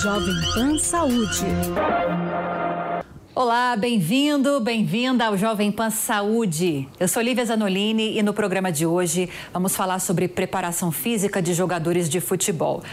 Jovem 0.00 0.34
Pan 0.54 0.78
Saúde. 0.78 1.44
Olá, 3.34 3.74
bem-vindo, 3.74 4.60
bem-vinda 4.60 5.26
ao 5.26 5.36
Jovem 5.36 5.72
Pan 5.72 5.90
Saúde. 5.90 6.88
Eu 7.00 7.08
sou 7.08 7.20
Lívia 7.20 7.44
Zanolini 7.44 8.16
e 8.16 8.22
no 8.22 8.32
programa 8.32 8.70
de 8.70 8.86
hoje 8.86 9.28
vamos 9.52 9.74
falar 9.74 9.98
sobre 9.98 10.28
preparação 10.28 10.92
física 10.92 11.42
de 11.42 11.54
jogadores 11.54 12.08
de 12.08 12.20
futebol. 12.20 12.84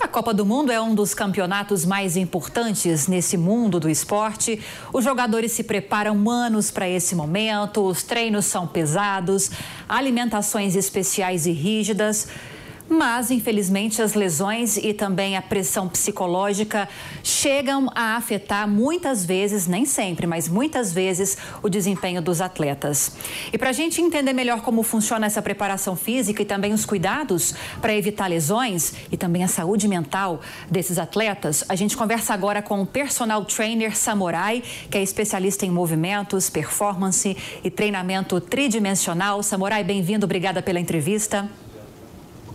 A 0.00 0.08
Copa 0.08 0.32
do 0.32 0.46
Mundo 0.46 0.72
é 0.72 0.80
um 0.80 0.94
dos 0.94 1.12
campeonatos 1.12 1.84
mais 1.84 2.16
importantes 2.16 3.06
nesse 3.06 3.36
mundo 3.36 3.78
do 3.78 3.90
esporte. 3.90 4.58
Os 4.94 5.04
jogadores 5.04 5.52
se 5.52 5.62
preparam 5.62 6.30
anos 6.30 6.70
para 6.70 6.88
esse 6.88 7.14
momento, 7.14 7.82
os 7.82 8.02
treinos 8.02 8.46
são 8.46 8.66
pesados, 8.66 9.50
alimentações 9.86 10.74
especiais 10.74 11.44
e 11.44 11.50
rígidas. 11.52 12.28
Mas, 12.92 13.30
infelizmente, 13.30 14.02
as 14.02 14.14
lesões 14.14 14.76
e 14.76 14.92
também 14.92 15.36
a 15.36 15.42
pressão 15.42 15.88
psicológica 15.88 16.88
chegam 17.22 17.88
a 17.94 18.16
afetar 18.16 18.68
muitas 18.68 19.24
vezes, 19.24 19.68
nem 19.68 19.84
sempre, 19.84 20.26
mas 20.26 20.48
muitas 20.48 20.92
vezes, 20.92 21.38
o 21.62 21.68
desempenho 21.68 22.20
dos 22.20 22.40
atletas. 22.40 23.12
E 23.52 23.56
para 23.56 23.70
a 23.70 23.72
gente 23.72 24.02
entender 24.02 24.32
melhor 24.32 24.62
como 24.62 24.82
funciona 24.82 25.26
essa 25.26 25.40
preparação 25.40 25.94
física 25.94 26.42
e 26.42 26.44
também 26.44 26.72
os 26.72 26.84
cuidados 26.84 27.54
para 27.80 27.94
evitar 27.94 28.26
lesões 28.26 28.92
e 29.12 29.16
também 29.16 29.44
a 29.44 29.48
saúde 29.48 29.86
mental 29.86 30.40
desses 30.68 30.98
atletas, 30.98 31.64
a 31.68 31.76
gente 31.76 31.96
conversa 31.96 32.34
agora 32.34 32.60
com 32.60 32.82
o 32.82 32.86
personal 32.86 33.44
trainer 33.44 33.96
Samurai, 33.96 34.64
que 34.90 34.98
é 34.98 35.02
especialista 35.02 35.64
em 35.64 35.70
movimentos, 35.70 36.50
performance 36.50 37.36
e 37.62 37.70
treinamento 37.70 38.40
tridimensional. 38.40 39.44
Samurai, 39.44 39.84
bem-vindo, 39.84 40.26
obrigada 40.26 40.60
pela 40.60 40.80
entrevista. 40.80 41.48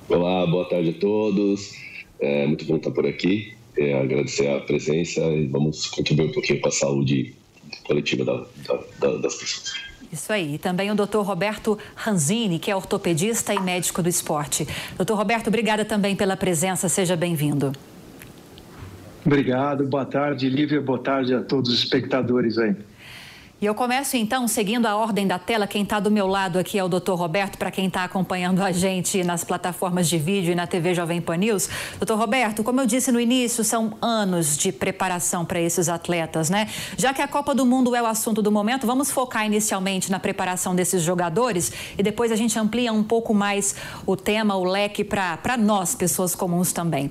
Olá, 0.07 0.45
boa 0.45 0.69
tarde 0.69 0.91
a 0.91 0.99
todos. 0.99 1.73
É 2.19 2.45
muito 2.45 2.63
bom 2.65 2.75
estar 2.75 2.91
por 2.91 3.07
aqui. 3.07 3.55
É, 3.75 3.99
agradecer 3.99 4.47
a 4.49 4.59
presença 4.59 5.19
e 5.21 5.47
vamos 5.47 5.87
contribuir 5.87 6.29
um 6.29 6.31
pouquinho 6.31 6.61
para 6.61 6.69
a 6.69 6.71
saúde 6.71 7.33
coletiva 7.83 8.23
da, 8.23 8.45
da, 8.99 9.17
das 9.17 9.35
pessoas. 9.35 9.73
Isso 10.13 10.31
aí. 10.31 10.55
E 10.55 10.57
também 10.59 10.91
o 10.91 10.95
Dr. 10.95 11.17
Roberto 11.17 11.77
Ranzini, 11.95 12.59
que 12.59 12.69
é 12.69 12.75
ortopedista 12.75 13.53
e 13.53 13.59
médico 13.59 14.03
do 14.03 14.07
esporte. 14.07 14.67
Doutor 14.95 15.17
Roberto, 15.17 15.47
obrigada 15.47 15.83
também 15.83 16.15
pela 16.15 16.37
presença. 16.37 16.87
Seja 16.87 17.15
bem-vindo. 17.15 17.73
Obrigado. 19.25 19.87
Boa 19.87 20.05
tarde, 20.05 20.47
Lívia. 20.47 20.79
Boa 20.79 20.99
tarde 20.99 21.33
a 21.33 21.41
todos 21.41 21.73
os 21.73 21.79
espectadores 21.79 22.59
aí. 22.59 22.75
E 23.61 23.65
eu 23.65 23.73
começo 23.73 24.17
então 24.17 24.49
seguindo 24.49 24.85
a 24.85 24.97
ordem 24.97 25.25
da 25.25 25.39
tela. 25.39 25.65
Quem 25.65 25.83
está 25.83 25.97
do 25.97 26.11
meu 26.11 26.27
lado 26.27 26.59
aqui 26.59 26.77
é 26.77 26.83
o 26.83 26.89
Dr. 26.89 27.13
Roberto, 27.13 27.57
para 27.57 27.71
quem 27.71 27.87
está 27.87 28.03
acompanhando 28.03 28.61
a 28.61 28.69
gente 28.69 29.23
nas 29.23 29.45
plataformas 29.45 30.09
de 30.09 30.17
vídeo 30.17 30.51
e 30.51 30.55
na 30.55 30.67
TV 30.67 30.93
Jovem 30.93 31.21
Pan 31.21 31.37
News. 31.37 31.69
Doutor 31.97 32.17
Roberto, 32.17 32.65
como 32.65 32.81
eu 32.81 32.85
disse 32.85 33.13
no 33.13 33.19
início, 33.19 33.63
são 33.63 33.93
anos 34.01 34.57
de 34.57 34.73
preparação 34.73 35.45
para 35.45 35.61
esses 35.61 35.87
atletas, 35.87 36.49
né? 36.49 36.67
Já 36.97 37.13
que 37.13 37.21
a 37.21 37.29
Copa 37.29 37.55
do 37.55 37.65
Mundo 37.65 37.95
é 37.95 38.01
o 38.01 38.05
assunto 38.05 38.41
do 38.41 38.51
momento, 38.51 38.85
vamos 38.85 39.09
focar 39.09 39.45
inicialmente 39.45 40.11
na 40.11 40.19
preparação 40.19 40.75
desses 40.75 41.01
jogadores 41.01 41.71
e 41.97 42.03
depois 42.03 42.33
a 42.33 42.35
gente 42.35 42.59
amplia 42.59 42.91
um 42.91 43.05
pouco 43.05 43.33
mais 43.33 43.73
o 44.05 44.17
tema, 44.17 44.57
o 44.57 44.65
leque 44.65 45.01
para 45.01 45.55
nós, 45.57 45.95
pessoas 45.95 46.35
comuns 46.35 46.73
também. 46.73 47.09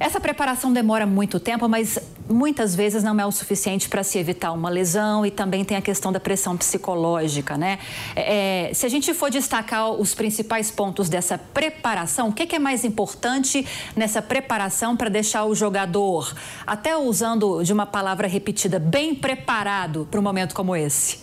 Essa 0.00 0.18
preparação 0.18 0.72
demora 0.72 1.04
muito 1.04 1.38
tempo, 1.38 1.68
mas 1.68 1.98
muitas 2.26 2.74
vezes 2.74 3.02
não 3.02 3.20
é 3.20 3.26
o 3.26 3.30
suficiente 3.30 3.86
para 3.86 4.02
se 4.02 4.18
evitar 4.18 4.50
uma 4.52 4.70
lesão 4.70 5.26
e 5.26 5.30
também 5.30 5.62
tem 5.62 5.76
a 5.76 5.82
questão 5.82 6.10
da 6.10 6.18
pressão 6.18 6.56
psicológica, 6.56 7.58
né? 7.58 7.78
É, 8.16 8.70
é 8.70 8.74
se 8.74 8.86
a 8.86 8.88
gente 8.88 9.12
for 9.12 9.30
destacar 9.30 9.90
os 9.90 10.14
principais 10.14 10.70
pontos 10.70 11.10
dessa 11.10 11.36
preparação, 11.36 12.30
o 12.30 12.32
que, 12.32 12.46
que 12.46 12.56
é 12.56 12.58
mais 12.58 12.82
importante 12.82 13.66
nessa 13.94 14.22
preparação 14.22 14.96
para 14.96 15.10
deixar 15.10 15.44
o 15.44 15.54
jogador, 15.54 16.34
até 16.66 16.96
usando 16.96 17.62
de 17.62 17.70
uma 17.70 17.84
palavra 17.84 18.26
repetida, 18.26 18.78
bem 18.78 19.14
preparado 19.14 20.08
para 20.10 20.18
um 20.18 20.22
momento 20.22 20.54
como 20.54 20.74
esse? 20.74 21.18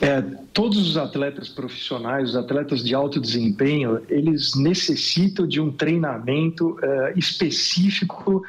É, 0.00 0.20
todos 0.52 0.88
os 0.88 0.96
atletas 0.96 1.48
profissionais, 1.48 2.30
os 2.30 2.36
atletas 2.36 2.84
de 2.84 2.94
alto 2.94 3.18
desempenho, 3.18 4.02
eles 4.08 4.54
necessitam 4.54 5.46
de 5.46 5.60
um 5.60 5.72
treinamento 5.72 6.76
é, 6.82 7.14
específico 7.16 8.44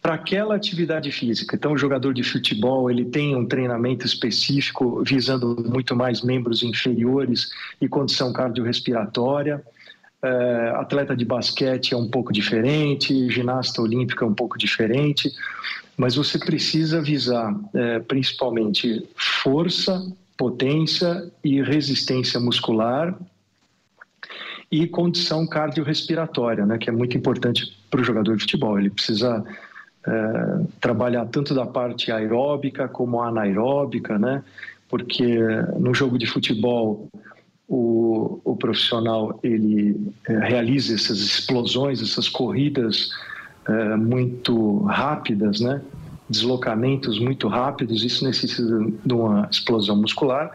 para 0.00 0.14
aquela 0.14 0.54
atividade 0.54 1.10
física. 1.10 1.56
Então, 1.56 1.72
o 1.72 1.76
jogador 1.76 2.14
de 2.14 2.22
futebol 2.22 2.88
ele 2.88 3.04
tem 3.04 3.34
um 3.34 3.44
treinamento 3.44 4.06
específico 4.06 5.02
visando 5.04 5.56
muito 5.68 5.96
mais 5.96 6.22
membros 6.22 6.62
inferiores 6.62 7.50
e 7.80 7.88
condição 7.88 8.32
cardiorrespiratória. 8.32 9.60
É, 10.22 10.72
atleta 10.76 11.16
de 11.16 11.24
basquete 11.24 11.92
é 11.92 11.96
um 11.96 12.08
pouco 12.08 12.32
diferente, 12.32 13.28
ginasta 13.28 13.82
olímpica 13.82 14.24
é 14.24 14.28
um 14.28 14.34
pouco 14.34 14.56
diferente, 14.56 15.32
mas 15.96 16.14
você 16.14 16.38
precisa 16.38 17.02
visar 17.02 17.52
é, 17.74 17.98
principalmente 17.98 19.04
força, 19.16 20.00
potência 20.36 21.30
e 21.42 21.62
resistência 21.62 22.38
muscular 22.38 23.16
e 24.70 24.86
condição 24.86 25.46
cardiorrespiratória, 25.46 26.66
né, 26.66 26.76
que 26.78 26.90
é 26.90 26.92
muito 26.92 27.16
importante 27.16 27.76
para 27.90 28.00
o 28.00 28.04
jogador 28.04 28.36
de 28.36 28.42
futebol. 28.42 28.78
Ele 28.78 28.90
precisa 28.90 29.44
é, 30.06 30.60
trabalhar 30.80 31.26
tanto 31.26 31.54
da 31.54 31.64
parte 31.64 32.10
aeróbica 32.10 32.88
como 32.88 33.22
anaeróbica, 33.22 34.18
né, 34.18 34.42
porque 34.88 35.38
no 35.78 35.94
jogo 35.94 36.18
de 36.18 36.26
futebol 36.26 37.08
o, 37.68 38.40
o 38.44 38.56
profissional 38.56 39.38
ele 39.42 40.12
é, 40.28 40.38
realiza 40.38 40.94
essas 40.94 41.18
explosões, 41.18 42.02
essas 42.02 42.28
corridas 42.28 43.10
é, 43.68 43.96
muito 43.96 44.82
rápidas, 44.84 45.60
né, 45.60 45.80
deslocamentos 46.28 47.18
muito 47.18 47.48
rápidos, 47.48 48.02
isso 48.02 48.24
necessita 48.24 48.62
de 49.04 49.12
uma 49.12 49.48
explosão 49.50 49.96
muscular, 49.96 50.50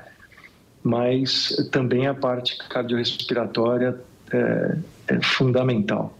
mas 0.84 1.56
também 1.72 2.08
a 2.08 2.14
parte 2.14 2.58
cardiorrespiratória 2.70 3.96
é, 4.32 4.78
é 5.08 5.22
fundamental. 5.22 6.18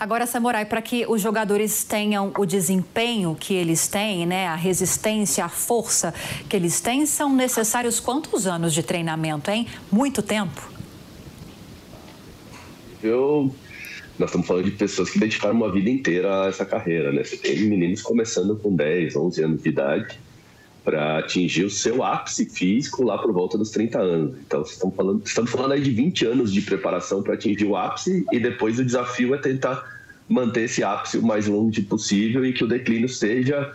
Agora, 0.00 0.26
Samurai, 0.26 0.64
para 0.64 0.80
que 0.80 1.04
os 1.08 1.20
jogadores 1.20 1.82
tenham 1.82 2.32
o 2.38 2.46
desempenho 2.46 3.36
que 3.38 3.52
eles 3.52 3.88
têm, 3.88 4.24
né, 4.26 4.46
a 4.46 4.54
resistência, 4.54 5.44
a 5.44 5.48
força 5.48 6.14
que 6.48 6.54
eles 6.54 6.80
têm, 6.80 7.04
são 7.04 7.34
necessários 7.34 7.98
quantos 7.98 8.46
anos 8.46 8.72
de 8.72 8.82
treinamento, 8.82 9.50
hein? 9.50 9.66
Muito 9.90 10.22
tempo? 10.22 10.70
Eu 13.02 13.52
nós 14.18 14.30
estamos 14.30 14.46
falando 14.46 14.64
de 14.64 14.72
pessoas 14.72 15.10
que 15.10 15.18
dedicaram 15.18 15.54
uma 15.54 15.70
vida 15.70 15.88
inteira 15.88 16.44
a 16.44 16.48
essa 16.48 16.64
carreira, 16.64 17.12
né? 17.12 17.22
Você 17.22 17.36
tem 17.36 17.60
meninos 17.60 18.02
começando 18.02 18.56
com 18.56 18.74
10, 18.74 19.14
11 19.14 19.44
anos 19.44 19.62
de 19.62 19.68
idade 19.68 20.18
para 20.84 21.18
atingir 21.18 21.64
o 21.64 21.70
seu 21.70 22.02
ápice 22.02 22.46
físico 22.46 23.04
lá 23.04 23.18
por 23.18 23.32
volta 23.32 23.56
dos 23.56 23.70
30 23.70 23.98
anos. 23.98 24.38
Então, 24.44 24.62
estamos 24.62 24.96
falando, 24.96 25.22
estamos 25.24 25.50
falando 25.50 25.72
aí 25.72 25.80
de 25.80 25.90
20 25.90 26.26
anos 26.26 26.52
de 26.52 26.62
preparação 26.62 27.22
para 27.22 27.34
atingir 27.34 27.64
o 27.64 27.76
ápice 27.76 28.24
e 28.32 28.40
depois 28.40 28.78
o 28.78 28.84
desafio 28.84 29.34
é 29.34 29.38
tentar 29.38 29.84
manter 30.28 30.62
esse 30.62 30.82
ápice 30.82 31.18
o 31.18 31.22
mais 31.22 31.46
longe 31.46 31.82
possível 31.82 32.44
e 32.44 32.52
que 32.52 32.64
o 32.64 32.66
declínio 32.66 33.08
seja 33.08 33.72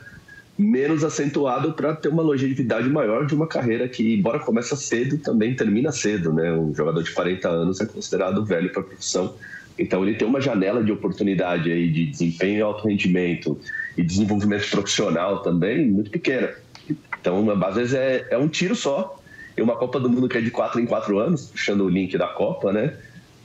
menos 0.58 1.04
acentuado 1.04 1.74
para 1.74 1.96
ter 1.96 2.10
uma 2.10 2.22
longevidade 2.22 2.90
maior 2.90 3.26
de 3.26 3.34
uma 3.34 3.48
carreira 3.48 3.88
que, 3.88 4.16
embora 4.16 4.40
começa 4.40 4.76
cedo, 4.76 5.18
também 5.18 5.56
termina 5.56 5.92
cedo, 5.92 6.34
né? 6.34 6.52
Um 6.54 6.74
jogador 6.76 7.02
de 7.02 7.12
40 7.12 7.48
anos 7.48 7.82
é 7.82 7.86
considerado 7.86 8.46
velho 8.46 8.72
para 8.72 8.82
a 8.82 8.86
profissão 8.86 9.36
então 9.78 10.04
ele 10.06 10.16
tem 10.16 10.28
uma 10.28 10.40
janela 10.40 10.84
de 10.84 10.92
oportunidade 10.92 11.72
aí 11.72 11.90
de 11.90 12.06
desempenho 12.06 12.58
e 12.60 12.62
alto 12.62 12.88
rendimento 12.88 13.60
e 13.98 14.04
desenvolvimento 14.04 14.70
profissional 14.70 15.42
também 15.42 15.88
muito 15.88 16.12
pequena. 16.12 16.52
Então, 17.20 17.50
às 17.64 17.76
vezes 17.76 17.94
é, 17.94 18.28
é 18.30 18.38
um 18.38 18.48
tiro 18.48 18.76
só. 18.76 19.20
E 19.56 19.62
uma 19.62 19.76
Copa 19.76 20.00
do 20.00 20.10
Mundo 20.10 20.28
que 20.28 20.38
é 20.38 20.42
de 20.42 20.52
quatro 20.52 20.80
em 20.80 20.86
quatro 20.86 21.20
anos, 21.20 21.48
puxando 21.48 21.82
o 21.82 21.90
link 21.90 22.18
da 22.18 22.28
Copa, 22.28 22.74
né? 22.74 22.96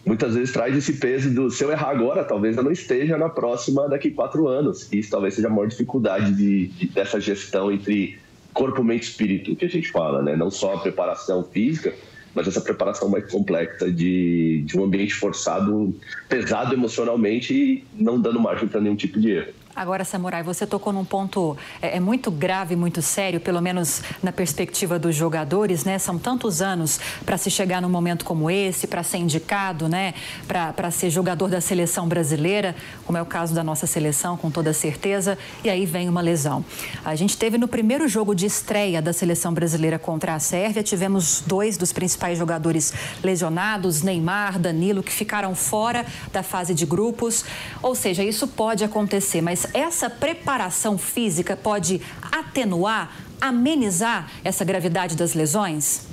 Muitas 0.06 0.34
vezes 0.34 0.52
traz 0.52 0.74
esse 0.74 0.94
peso 0.94 1.30
do 1.34 1.50
se 1.50 1.62
eu 1.62 1.70
errar 1.70 1.90
agora, 1.90 2.24
talvez 2.24 2.56
eu 2.56 2.62
não 2.62 2.72
esteja 2.72 3.18
na 3.18 3.28
próxima 3.28 3.86
daqui 3.88 4.10
quatro 4.10 4.48
anos. 4.48 4.90
Isso 4.90 5.10
talvez 5.10 5.34
seja 5.34 5.48
a 5.48 5.50
maior 5.50 5.68
dificuldade 5.68 6.32
de, 6.32 6.68
de, 6.68 6.86
dessa 6.88 7.20
gestão 7.20 7.70
entre 7.70 8.18
corpo, 8.54 8.82
mente 8.82 9.02
e 9.02 9.06
espírito, 9.06 9.54
que 9.54 9.66
a 9.66 9.68
gente 9.68 9.90
fala, 9.90 10.22
né? 10.22 10.34
Não 10.34 10.50
só 10.50 10.74
a 10.74 10.78
preparação 10.80 11.44
física, 11.44 11.94
mas 12.38 12.46
essa 12.46 12.60
preparação 12.60 13.08
mais 13.08 13.28
complexa 13.28 13.90
de, 13.90 14.62
de 14.64 14.78
um 14.78 14.84
ambiente 14.84 15.12
forçado, 15.12 15.92
pesado 16.28 16.72
emocionalmente 16.72 17.52
e 17.52 17.84
não 17.92 18.20
dando 18.20 18.38
margem 18.38 18.68
para 18.68 18.80
nenhum 18.80 18.94
tipo 18.94 19.18
de 19.18 19.32
erro. 19.32 19.52
Agora, 19.78 20.04
Samurai, 20.04 20.42
você 20.42 20.66
tocou 20.66 20.92
num 20.92 21.04
ponto 21.04 21.56
é, 21.80 21.98
é, 21.98 22.00
muito 22.00 22.32
grave, 22.32 22.74
muito 22.74 23.00
sério, 23.00 23.38
pelo 23.38 23.62
menos 23.62 24.02
na 24.20 24.32
perspectiva 24.32 24.98
dos 24.98 25.14
jogadores, 25.14 25.84
né? 25.84 26.00
São 26.00 26.18
tantos 26.18 26.60
anos 26.60 26.98
para 27.24 27.38
se 27.38 27.48
chegar 27.48 27.80
num 27.80 27.88
momento 27.88 28.24
como 28.24 28.50
esse, 28.50 28.88
para 28.88 29.04
ser 29.04 29.18
indicado, 29.18 29.88
né? 29.88 30.14
Para 30.48 30.90
ser 30.90 31.10
jogador 31.10 31.48
da 31.48 31.60
seleção 31.60 32.08
brasileira, 32.08 32.74
como 33.04 33.16
é 33.16 33.22
o 33.22 33.24
caso 33.24 33.54
da 33.54 33.62
nossa 33.62 33.86
seleção, 33.86 34.36
com 34.36 34.50
toda 34.50 34.72
certeza, 34.72 35.38
e 35.62 35.70
aí 35.70 35.86
vem 35.86 36.08
uma 36.08 36.20
lesão. 36.20 36.64
A 37.04 37.14
gente 37.14 37.36
teve 37.36 37.56
no 37.56 37.68
primeiro 37.68 38.08
jogo 38.08 38.34
de 38.34 38.46
estreia 38.46 39.00
da 39.00 39.12
seleção 39.12 39.54
brasileira 39.54 39.96
contra 39.96 40.34
a 40.34 40.40
Sérvia, 40.40 40.82
tivemos 40.82 41.40
dois 41.46 41.76
dos 41.76 41.92
principais 41.92 42.36
jogadores 42.36 42.92
lesionados, 43.22 44.02
Neymar, 44.02 44.58
Danilo, 44.58 45.04
que 45.04 45.12
ficaram 45.12 45.54
fora 45.54 46.04
da 46.32 46.42
fase 46.42 46.74
de 46.74 46.84
grupos. 46.84 47.44
Ou 47.80 47.94
seja, 47.94 48.24
isso 48.24 48.48
pode 48.48 48.82
acontecer, 48.82 49.40
mas 49.40 49.67
essa 49.74 50.08
preparação 50.10 50.98
física 50.98 51.56
pode 51.56 52.00
atenuar, 52.32 53.16
amenizar 53.40 54.30
essa 54.44 54.64
gravidade 54.64 55.16
das 55.16 55.34
lesões? 55.34 56.06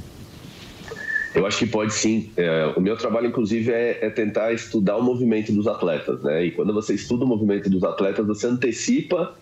Eu 1.36 1.46
acho 1.46 1.60
que 1.60 1.68
pode 1.68 1.94
sim. 1.94 2.32
É, 2.38 2.74
o 2.78 2.80
meu 2.80 2.96
trabalho, 2.96 3.28
inclusive, 3.28 3.70
é, 3.70 4.06
é, 4.06 4.10
tentar 4.10 4.54
estudar 4.54 4.96
o 4.96 5.04
movimento 5.04 5.52
dos 5.52 5.68
atletas, 5.68 6.24
né? 6.24 6.46
E 6.46 6.52
quando 6.52 6.74
você 6.74 6.94
estuda 6.94 7.26
o 7.26 7.28
movimento 7.28 7.70
dos 7.70 7.84
atletas, 7.84 8.26
você 8.26 8.48
antecipa 8.48 9.36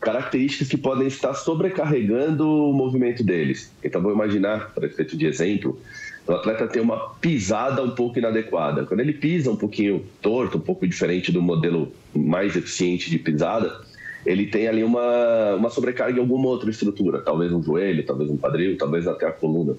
características 0.00 0.68
que 0.68 0.76
podem 0.76 1.06
estar 1.06 1.34
sobrecarregando 1.34 2.46
o 2.46 2.72
movimento 2.72 3.22
deles. 3.22 3.72
Então, 3.82 4.02
vou 4.02 4.12
imaginar, 4.12 4.72
para 4.74 4.86
efeito 4.86 5.16
de 5.16 5.26
exemplo, 5.26 5.80
o 6.26 6.32
atleta 6.32 6.66
tem 6.66 6.82
uma 6.82 7.10
pisada 7.20 7.82
um 7.82 7.90
pouco 7.90 8.18
inadequada. 8.18 8.84
Quando 8.84 9.00
ele 9.00 9.12
pisa 9.12 9.50
um 9.50 9.56
pouquinho 9.56 10.04
torto, 10.20 10.58
um 10.58 10.60
pouco 10.60 10.86
diferente 10.86 11.30
do 11.30 11.40
modelo 11.40 11.92
mais 12.14 12.56
eficiente 12.56 13.08
de 13.08 13.18
pisada, 13.18 13.80
ele 14.24 14.46
tem 14.46 14.66
ali 14.66 14.82
uma, 14.82 15.54
uma 15.54 15.70
sobrecarga 15.70 16.18
em 16.18 16.20
alguma 16.20 16.48
outra 16.48 16.68
estrutura, 16.68 17.20
talvez 17.20 17.52
um 17.52 17.62
joelho, 17.62 18.04
talvez 18.04 18.28
um 18.28 18.36
quadril, 18.36 18.76
talvez 18.76 19.06
até 19.06 19.26
a 19.26 19.30
coluna. 19.30 19.76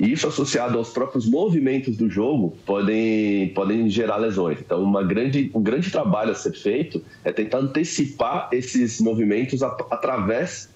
E 0.00 0.12
isso 0.12 0.26
associado 0.28 0.78
aos 0.78 0.90
próprios 0.90 1.26
movimentos 1.26 1.96
do 1.96 2.08
jogo 2.08 2.56
podem, 2.64 3.48
podem 3.48 3.88
gerar 3.88 4.16
lesões. 4.16 4.58
Então, 4.60 4.82
uma 4.82 5.02
grande, 5.02 5.50
um 5.54 5.62
grande 5.62 5.90
trabalho 5.90 6.32
a 6.32 6.34
ser 6.34 6.52
feito 6.52 7.02
é 7.24 7.32
tentar 7.32 7.58
antecipar 7.58 8.48
esses 8.52 9.00
movimentos 9.00 9.62
através 9.62 10.68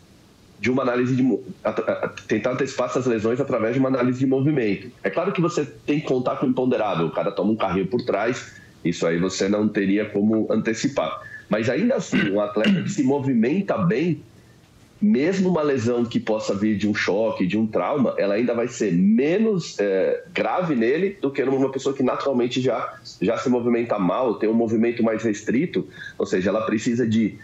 de 0.62 0.70
uma 0.70 0.84
análise 0.84 1.16
de 1.16 1.38
tentar 2.28 2.52
antecipar 2.52 2.88
essas 2.88 3.04
lesões 3.04 3.40
através 3.40 3.74
de 3.74 3.80
uma 3.80 3.88
análise 3.88 4.20
de 4.20 4.26
movimento. 4.26 4.92
É 5.02 5.10
claro 5.10 5.32
que 5.32 5.40
você 5.40 5.64
tem 5.64 5.98
que 5.98 6.06
contar 6.06 6.36
com 6.36 6.46
o 6.46 6.50
imponderável, 6.50 7.06
o 7.06 7.10
cara 7.10 7.32
toma 7.32 7.50
um 7.50 7.56
carrinho 7.56 7.88
por 7.88 8.00
trás, 8.02 8.54
isso 8.84 9.04
aí 9.04 9.18
você 9.18 9.48
não 9.48 9.68
teria 9.68 10.04
como 10.04 10.46
antecipar. 10.52 11.20
Mas 11.48 11.68
ainda 11.68 11.96
assim, 11.96 12.30
um 12.30 12.40
atleta 12.40 12.80
que 12.80 12.88
se 12.88 13.02
movimenta 13.02 13.76
bem, 13.76 14.22
mesmo 15.00 15.50
uma 15.50 15.62
lesão 15.62 16.04
que 16.04 16.20
possa 16.20 16.54
vir 16.54 16.78
de 16.78 16.88
um 16.88 16.94
choque, 16.94 17.44
de 17.44 17.58
um 17.58 17.66
trauma, 17.66 18.14
ela 18.16 18.34
ainda 18.34 18.54
vai 18.54 18.68
ser 18.68 18.92
menos 18.92 19.76
é, 19.80 20.22
grave 20.32 20.76
nele 20.76 21.18
do 21.20 21.28
que 21.28 21.44
numa 21.44 21.72
pessoa 21.72 21.92
que 21.92 22.04
naturalmente 22.04 22.60
já, 22.60 23.00
já 23.20 23.36
se 23.36 23.48
movimenta 23.48 23.98
mal, 23.98 24.36
tem 24.36 24.48
um 24.48 24.54
movimento 24.54 25.02
mais 25.02 25.24
restrito, 25.24 25.88
ou 26.16 26.24
seja, 26.24 26.50
ela 26.50 26.64
precisa 26.64 27.04
de 27.04 27.36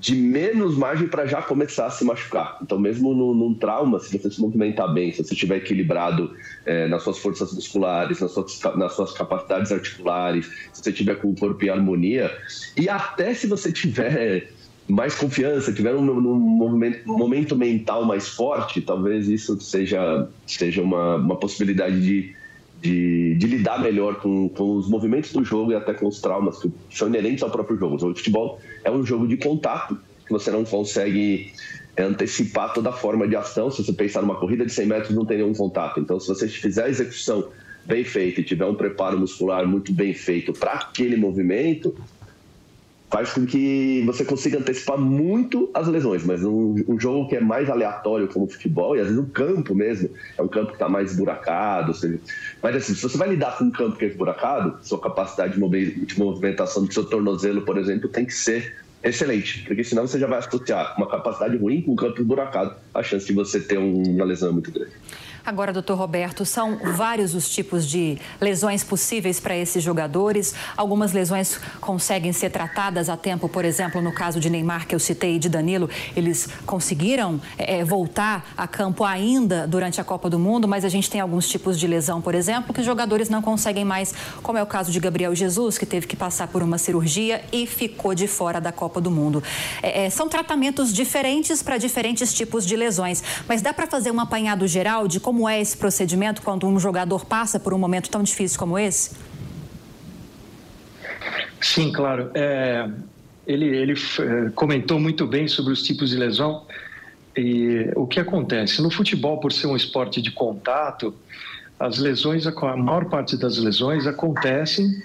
de 0.00 0.16
menos 0.16 0.78
margem 0.78 1.06
para 1.06 1.26
já 1.26 1.42
começar 1.42 1.84
a 1.84 1.90
se 1.90 2.02
machucar. 2.06 2.56
Então, 2.62 2.78
mesmo 2.78 3.12
num, 3.12 3.34
num, 3.34 3.54
trauma, 3.54 4.00
se 4.00 4.18
você 4.18 4.30
se 4.30 4.40
movimentar 4.40 4.90
bem, 4.94 5.12
se 5.12 5.22
você 5.22 5.34
estiver 5.34 5.58
equilibrado 5.58 6.34
é, 6.64 6.88
nas 6.88 7.02
suas 7.02 7.18
forças 7.18 7.52
musculares, 7.52 8.18
nas 8.18 8.32
suas, 8.32 8.58
nas 8.76 8.94
suas 8.94 9.12
capacidades 9.12 9.70
articulares, 9.70 10.46
se 10.72 10.82
você 10.82 10.88
estiver 10.88 11.16
com 11.16 11.28
o 11.28 11.36
corpo 11.36 11.62
em 11.62 11.68
harmonia, 11.68 12.34
e 12.78 12.88
até 12.88 13.34
se 13.34 13.46
você 13.46 13.70
tiver 13.70 14.50
mais 14.88 15.14
confiança, 15.14 15.70
tiver 15.70 15.94
um, 15.94 16.10
um 16.10 16.98
momento 17.04 17.54
mental 17.54 18.06
mais 18.06 18.26
forte, 18.26 18.80
talvez 18.80 19.28
isso 19.28 19.60
seja, 19.60 20.26
seja 20.46 20.80
uma, 20.80 21.16
uma 21.16 21.36
possibilidade 21.36 22.00
de 22.00 22.39
de, 22.80 23.34
de, 23.34 23.46
lidar 23.46 23.82
melhor 23.82 24.16
com, 24.16 24.48
com 24.48 24.76
os 24.76 24.88
movimentos 24.88 25.32
do 25.32 25.44
jogo 25.44 25.72
e 25.72 25.74
até 25.74 25.92
com 25.92 26.06
os 26.06 26.20
traumas 26.20 26.58
que 26.58 26.72
são 26.90 27.08
inerentes 27.08 27.42
ao 27.42 27.50
próprio 27.50 27.76
jogo. 27.76 27.96
O 27.96 27.98
jogo 27.98 28.12
de 28.14 28.20
futebol 28.20 28.60
é 28.84 28.90
um 28.90 29.04
jogo 29.04 29.28
de 29.28 29.36
contato 29.36 29.98
que 30.26 30.32
você 30.32 30.50
não 30.50 30.64
consegue 30.64 31.52
antecipar 31.98 32.72
toda 32.72 32.92
forma 32.92 33.26
de 33.28 33.36
ação. 33.36 33.70
Se 33.70 33.84
você 33.84 33.92
pensar 33.92 34.22
numa 34.22 34.36
corrida 34.36 34.64
de 34.64 34.72
100 34.72 34.86
metros, 34.86 35.14
não 35.14 35.24
tem 35.24 35.38
nenhum 35.38 35.52
contato. 35.52 36.00
Então, 36.00 36.18
se 36.18 36.28
você 36.28 36.48
fizer 36.48 36.84
a 36.84 36.88
execução 36.88 37.48
bem 37.84 38.04
feita 38.04 38.40
e 38.40 38.44
tiver 38.44 38.64
um 38.64 38.74
preparo 38.74 39.18
muscular 39.18 39.66
muito 39.66 39.92
bem 39.92 40.14
feito 40.14 40.52
para 40.52 40.72
aquele 40.72 41.16
movimento, 41.16 41.94
faz 43.10 43.32
com 43.32 43.44
que 43.44 44.02
você 44.06 44.24
consiga 44.24 44.58
antecipar 44.58 44.96
muito 44.96 45.68
as 45.74 45.88
lesões, 45.88 46.24
mas 46.24 46.44
um, 46.44 46.76
um, 46.88 46.98
jogo 46.98 47.28
que 47.28 47.36
é 47.36 47.40
mais 47.40 47.68
aleatório 47.68 48.28
como 48.28 48.44
o 48.44 48.48
futebol, 48.48 48.96
e 48.96 49.00
às 49.00 49.08
vezes 49.08 49.20
o 49.20 49.26
campo 49.26 49.74
mesmo, 49.74 50.08
é 50.38 50.42
um 50.42 50.48
campo 50.48 50.68
que 50.68 50.74
está 50.74 50.88
mais 50.88 51.10
esburacado, 51.10 51.92
seja, 51.92 52.18
mas 52.62 52.76
assim, 52.76 52.94
se 52.94 53.02
você 53.02 53.18
vai 53.18 53.28
lidar 53.28 53.58
com 53.58 53.64
um 53.64 53.70
campo 53.70 53.96
que 53.96 54.04
é 54.04 54.08
esburacado, 54.08 54.78
sua 54.82 55.00
capacidade 55.00 55.54
de 55.54 56.18
movimentação 56.18 56.84
do 56.84 56.94
seu 56.94 57.04
tornozelo, 57.04 57.62
por 57.62 57.76
exemplo, 57.76 58.08
tem 58.08 58.24
que 58.24 58.34
ser 58.34 58.76
excelente, 59.02 59.64
porque 59.66 59.82
senão 59.82 60.06
você 60.06 60.18
já 60.18 60.28
vai 60.28 60.38
associar 60.38 60.94
uma 60.96 61.08
capacidade 61.08 61.56
ruim 61.56 61.82
com 61.82 61.92
um 61.92 61.96
campo 61.96 62.20
esburacado, 62.20 62.76
a 62.94 63.02
chance 63.02 63.26
de 63.26 63.32
você 63.32 63.58
ter 63.58 63.78
uma 63.78 64.24
lesão 64.24 64.50
é 64.50 64.52
muito 64.52 64.70
grande. 64.70 64.92
Agora, 65.50 65.72
doutor 65.72 65.98
Roberto, 65.98 66.46
são 66.46 66.78
vários 66.94 67.34
os 67.34 67.48
tipos 67.48 67.84
de 67.84 68.16
lesões 68.40 68.84
possíveis 68.84 69.40
para 69.40 69.56
esses 69.56 69.82
jogadores. 69.82 70.54
Algumas 70.76 71.12
lesões 71.12 71.58
conseguem 71.80 72.32
ser 72.32 72.50
tratadas 72.50 73.08
a 73.08 73.16
tempo, 73.16 73.48
por 73.48 73.64
exemplo, 73.64 74.00
no 74.00 74.12
caso 74.12 74.38
de 74.38 74.48
Neymar, 74.48 74.86
que 74.86 74.94
eu 74.94 75.00
citei, 75.00 75.34
e 75.34 75.38
de 75.40 75.48
Danilo, 75.48 75.90
eles 76.14 76.48
conseguiram 76.64 77.40
é, 77.58 77.84
voltar 77.84 78.46
a 78.56 78.68
campo 78.68 79.02
ainda 79.02 79.66
durante 79.66 80.00
a 80.00 80.04
Copa 80.04 80.30
do 80.30 80.38
Mundo, 80.38 80.68
mas 80.68 80.84
a 80.84 80.88
gente 80.88 81.10
tem 81.10 81.20
alguns 81.20 81.48
tipos 81.48 81.76
de 81.76 81.86
lesão, 81.88 82.20
por 82.20 82.36
exemplo, 82.36 82.72
que 82.72 82.78
os 82.78 82.86
jogadores 82.86 83.28
não 83.28 83.42
conseguem 83.42 83.84
mais, 83.84 84.14
como 84.44 84.56
é 84.56 84.62
o 84.62 84.66
caso 84.66 84.92
de 84.92 85.00
Gabriel 85.00 85.34
Jesus, 85.34 85.76
que 85.76 85.84
teve 85.84 86.06
que 86.06 86.14
passar 86.14 86.46
por 86.46 86.62
uma 86.62 86.78
cirurgia 86.78 87.42
e 87.50 87.66
ficou 87.66 88.14
de 88.14 88.28
fora 88.28 88.60
da 88.60 88.70
Copa 88.70 89.00
do 89.00 89.10
Mundo. 89.10 89.42
É, 89.82 90.04
é 90.04 90.10
são 90.10 90.28
tratamentos 90.28 90.92
diferentes 90.92 91.60
para 91.60 91.76
diferentes 91.76 92.32
tipos 92.32 92.64
de 92.64 92.76
lesões, 92.76 93.20
mas 93.48 93.60
dá 93.60 93.74
para 93.74 93.88
fazer 93.88 94.12
um 94.12 94.20
apanhado 94.20 94.64
geral 94.68 95.08
de 95.08 95.18
como 95.18 95.39
é 95.48 95.60
esse 95.60 95.76
procedimento 95.76 96.42
quando 96.42 96.66
um 96.66 96.78
jogador 96.78 97.24
passa 97.24 97.58
por 97.58 97.72
um 97.74 97.78
momento 97.78 98.10
tão 98.10 98.22
difícil 98.22 98.58
como 98.58 98.78
esse? 98.78 99.16
Sim, 101.60 101.92
claro. 101.92 102.30
É, 102.34 102.88
ele, 103.46 103.66
ele 103.66 103.92
é, 103.92 104.50
comentou 104.54 104.98
muito 104.98 105.26
bem 105.26 105.46
sobre 105.46 105.72
os 105.72 105.82
tipos 105.82 106.10
de 106.10 106.16
lesão. 106.16 106.64
E 107.36 107.90
o 107.94 108.06
que 108.06 108.18
acontece? 108.18 108.82
No 108.82 108.90
futebol, 108.90 109.38
por 109.38 109.52
ser 109.52 109.66
um 109.66 109.76
esporte 109.76 110.20
de 110.20 110.30
contato, 110.30 111.14
as 111.78 111.98
lesões, 111.98 112.46
a 112.46 112.76
maior 112.76 113.06
parte 113.06 113.36
das 113.36 113.56
lesões 113.56 114.06
acontecem 114.06 115.02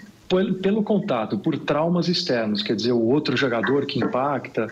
pelo, 0.62 0.84
contato, 0.84 1.38
por 1.38 1.58
traumas 1.58 2.08
externos, 2.08 2.64
quer 2.64 2.76
dizer, 2.76 2.92
o 2.92 3.02
outro 3.02 3.38
jogador 3.38 3.86
que 3.86 4.00
impacta. 4.00 4.68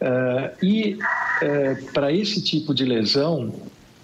Uh, 0.00 0.64
e 0.64 0.94
uh, 0.94 1.92
para 1.92 2.12
esse 2.12 2.42
tipo 2.42 2.74
de 2.74 2.84
lesão, 2.84 3.52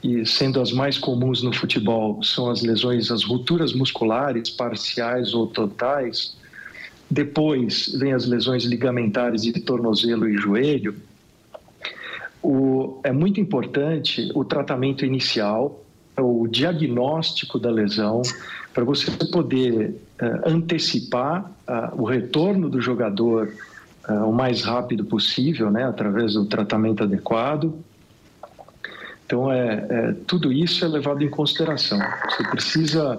e 0.04 0.26
sendo 0.26 0.60
as 0.60 0.70
mais 0.70 0.98
comuns 0.98 1.42
no 1.42 1.50
futebol 1.50 2.22
são 2.22 2.50
as 2.50 2.60
lesões, 2.60 3.10
as 3.10 3.24
rupturas 3.24 3.72
musculares 3.72 4.50
parciais 4.50 5.32
ou 5.32 5.46
totais. 5.46 6.36
Depois 7.10 7.88
vem 7.98 8.12
as 8.12 8.26
lesões 8.26 8.64
ligamentares 8.64 9.40
de 9.40 9.52
tornozelo 9.54 10.28
e 10.28 10.36
joelho. 10.36 10.94
O, 12.42 13.00
é 13.02 13.10
muito 13.10 13.40
importante 13.40 14.30
o 14.34 14.44
tratamento 14.44 15.06
inicial, 15.06 15.82
o 16.18 16.46
diagnóstico 16.48 17.58
da 17.58 17.70
lesão, 17.70 18.20
para 18.74 18.84
você 18.84 19.10
poder 19.32 19.94
uh, 20.20 20.50
antecipar 20.50 21.50
uh, 21.66 22.02
o 22.02 22.04
retorno 22.04 22.68
do 22.68 22.78
jogador 22.78 23.54
uh, 24.06 24.28
o 24.28 24.32
mais 24.34 24.64
rápido 24.64 25.06
possível, 25.06 25.70
né, 25.70 25.84
através 25.84 26.34
do 26.34 26.44
tratamento 26.44 27.04
adequado 27.04 27.72
então, 29.34 29.50
é, 29.50 29.86
é, 29.90 30.12
tudo 30.28 30.52
isso 30.52 30.84
é 30.84 30.88
levado 30.88 31.24
em 31.24 31.28
consideração. 31.28 31.98
Você 32.30 32.44
precisa 32.44 33.18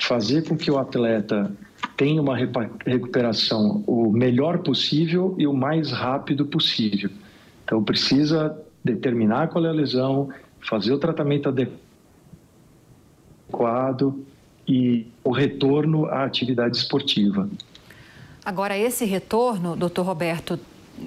fazer 0.00 0.48
com 0.48 0.56
que 0.56 0.70
o 0.70 0.78
atleta 0.78 1.52
tenha 1.94 2.22
uma 2.22 2.34
recuperação 2.86 3.84
o 3.86 4.10
melhor 4.10 4.60
possível 4.60 5.34
e 5.38 5.46
o 5.46 5.52
mais 5.52 5.92
rápido 5.92 6.46
possível. 6.46 7.10
Então, 7.64 7.84
precisa 7.84 8.58
determinar 8.82 9.48
qual 9.48 9.66
é 9.66 9.68
a 9.68 9.72
lesão, 9.72 10.30
fazer 10.58 10.94
o 10.94 10.98
tratamento 10.98 11.50
adequado 13.50 14.24
e 14.66 15.06
o 15.22 15.32
retorno 15.32 16.06
à 16.06 16.24
atividade 16.24 16.78
esportiva. 16.78 17.46
Agora, 18.42 18.78
esse 18.78 19.04
retorno, 19.04 19.76
doutor 19.76 20.06
Roberto, 20.06 20.58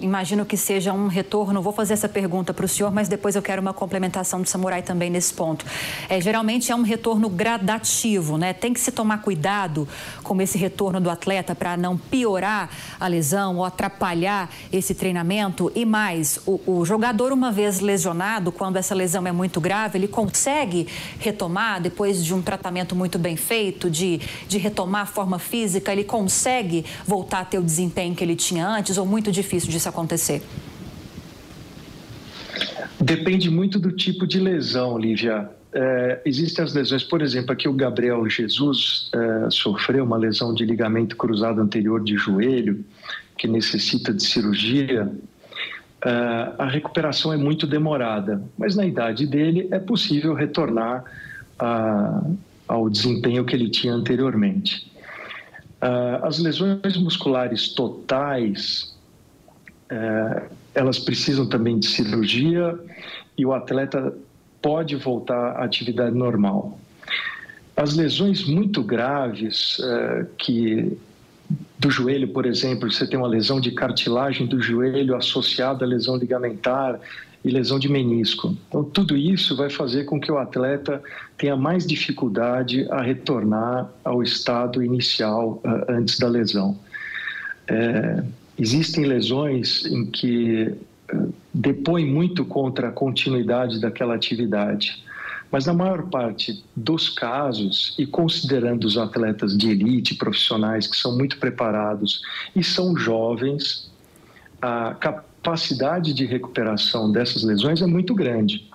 imagino 0.01 0.45
que 0.45 0.57
seja 0.57 0.93
um 0.93 1.07
retorno. 1.07 1.61
Vou 1.61 1.73
fazer 1.73 1.93
essa 1.93 2.09
pergunta 2.09 2.53
para 2.53 2.65
o 2.65 2.67
senhor, 2.67 2.91
mas 2.91 3.07
depois 3.07 3.35
eu 3.35 3.41
quero 3.41 3.61
uma 3.61 3.73
complementação 3.73 4.41
do 4.41 4.47
Samurai 4.47 4.81
também 4.81 5.09
nesse 5.09 5.33
ponto. 5.33 5.65
É, 6.09 6.19
geralmente 6.19 6.71
é 6.71 6.75
um 6.75 6.81
retorno 6.81 7.29
gradativo, 7.29 8.37
né? 8.37 8.53
Tem 8.53 8.73
que 8.73 8.79
se 8.79 8.91
tomar 8.91 9.19
cuidado 9.19 9.87
com 10.23 10.41
esse 10.41 10.57
retorno 10.57 10.99
do 10.99 11.09
atleta 11.09 11.55
para 11.55 11.77
não 11.77 11.97
piorar 11.97 12.69
a 12.99 13.07
lesão 13.07 13.57
ou 13.57 13.65
atrapalhar 13.65 14.49
esse 14.71 14.93
treinamento. 14.93 15.71
E 15.75 15.85
mais, 15.85 16.39
o, 16.45 16.59
o 16.65 16.85
jogador, 16.85 17.31
uma 17.31 17.51
vez 17.51 17.79
lesionado, 17.79 18.51
quando 18.51 18.77
essa 18.77 18.93
lesão 18.93 19.25
é 19.27 19.31
muito 19.31 19.61
grave, 19.61 19.97
ele 19.97 20.07
consegue 20.07 20.87
retomar 21.19 21.81
depois 21.81 22.23
de 22.23 22.33
um 22.33 22.41
tratamento 22.41 22.95
muito 22.95 23.17
bem 23.17 23.35
feito, 23.35 23.89
de, 23.89 24.19
de 24.47 24.57
retomar 24.57 25.01
a 25.01 25.05
forma 25.05 25.39
física, 25.39 25.91
ele 25.91 26.03
consegue 26.03 26.85
voltar 27.05 27.39
a 27.39 27.45
ter 27.45 27.57
o 27.57 27.63
desempenho 27.63 28.15
que 28.15 28.23
ele 28.23 28.35
tinha 28.35 28.67
antes 28.67 28.97
ou 28.97 29.05
muito 29.05 29.31
difícil 29.31 29.69
disso 29.75 29.89
acontecer? 29.89 30.41
Depende 32.99 33.49
muito 33.49 33.77
do 33.77 33.91
tipo 33.91 34.25
de 34.25 34.39
lesão, 34.39 34.97
Lívia. 34.97 35.49
É, 35.73 36.21
existem 36.25 36.63
as 36.63 36.73
lesões, 36.73 37.03
por 37.03 37.21
exemplo, 37.21 37.51
aqui 37.51 37.67
o 37.67 37.73
Gabriel 37.73 38.27
Jesus 38.29 39.09
é, 39.13 39.49
sofreu 39.49 40.05
uma 40.05 40.17
lesão 40.17 40.53
de 40.53 40.65
ligamento 40.65 41.17
cruzado 41.17 41.61
anterior 41.61 42.01
de 42.01 42.15
joelho, 42.15 42.83
que 43.37 43.47
necessita 43.47 44.13
de 44.13 44.23
cirurgia. 44.23 45.11
É, 46.03 46.09
a 46.57 46.65
recuperação 46.65 47.33
é 47.33 47.37
muito 47.37 47.67
demorada, 47.67 48.41
mas 48.57 48.75
na 48.75 48.85
idade 48.85 49.27
dele 49.27 49.67
é 49.69 49.79
possível 49.79 50.33
retornar 50.33 51.03
a, 51.59 52.23
ao 52.67 52.89
desempenho 52.89 53.43
que 53.43 53.53
ele 53.53 53.69
tinha 53.69 53.93
anteriormente. 53.93 54.89
Uh, 55.81 56.25
as 56.25 56.39
lesões 56.39 56.97
musculares 56.97 57.67
totais, 57.67 58.94
uh, 59.91 60.49
elas 60.73 60.99
precisam 60.99 61.47
também 61.47 61.79
de 61.79 61.87
cirurgia 61.87 62.77
e 63.37 63.45
o 63.45 63.53
atleta 63.53 64.13
pode 64.61 64.95
voltar 64.95 65.57
à 65.57 65.63
atividade 65.63 66.15
normal. 66.15 66.79
As 67.75 67.95
lesões 67.95 68.45
muito 68.45 68.83
graves, 68.83 69.79
uh, 69.79 70.25
que 70.37 70.97
do 71.77 71.91
joelho, 71.91 72.29
por 72.29 72.45
exemplo, 72.45 72.91
você 72.91 73.05
tem 73.05 73.19
uma 73.19 73.27
lesão 73.27 73.59
de 73.59 73.71
cartilagem 73.71 74.47
do 74.47 74.59
joelho 74.59 75.15
associada 75.15 75.85
à 75.85 75.87
lesão 75.87 76.15
ligamentar 76.17 76.99
e 77.43 77.51
lesão 77.51 77.77
de 77.77 77.87
menisco. 77.87 78.57
Então, 78.67 78.83
tudo 78.83 79.15
isso 79.15 79.55
vai 79.55 79.69
fazer 79.69 80.05
com 80.05 80.19
que 80.19 80.31
o 80.31 80.37
atleta 80.39 81.01
tenha 81.37 81.55
mais 81.55 81.85
dificuldade 81.85 82.87
a 82.89 83.03
retornar 83.03 83.87
ao 84.03 84.23
estado 84.23 84.81
inicial 84.81 85.61
uh, 85.63 85.91
antes 85.91 86.17
da 86.17 86.27
lesão. 86.27 86.79
É, 87.67 88.23
existem 88.57 89.05
lesões 89.05 89.85
em 89.85 90.05
que 90.05 90.73
uh, 91.13 91.33
depõem 91.53 92.05
muito 92.05 92.45
contra 92.45 92.89
a 92.89 92.91
continuidade 92.91 93.79
daquela 93.79 94.15
atividade. 94.15 95.03
Mas 95.51 95.65
na 95.65 95.73
maior 95.73 96.03
parte 96.09 96.63
dos 96.75 97.09
casos, 97.09 97.95
e 97.97 98.05
considerando 98.05 98.85
os 98.85 98.97
atletas 98.97 99.57
de 99.57 99.69
elite, 99.69 100.15
profissionais 100.15 100.87
que 100.87 100.97
são 100.97 101.15
muito 101.15 101.37
preparados 101.37 102.21
e 102.55 102.63
são 102.63 102.97
jovens, 102.97 103.91
a 104.61 104.95
capacidade 104.95 105.35
capacidade 105.45 106.11
de 106.11 106.25
recuperação 106.25 107.11
dessas 107.11 107.43
lesões 107.43 107.79
é 107.79 107.85
muito 107.85 108.15
grande. 108.15 108.67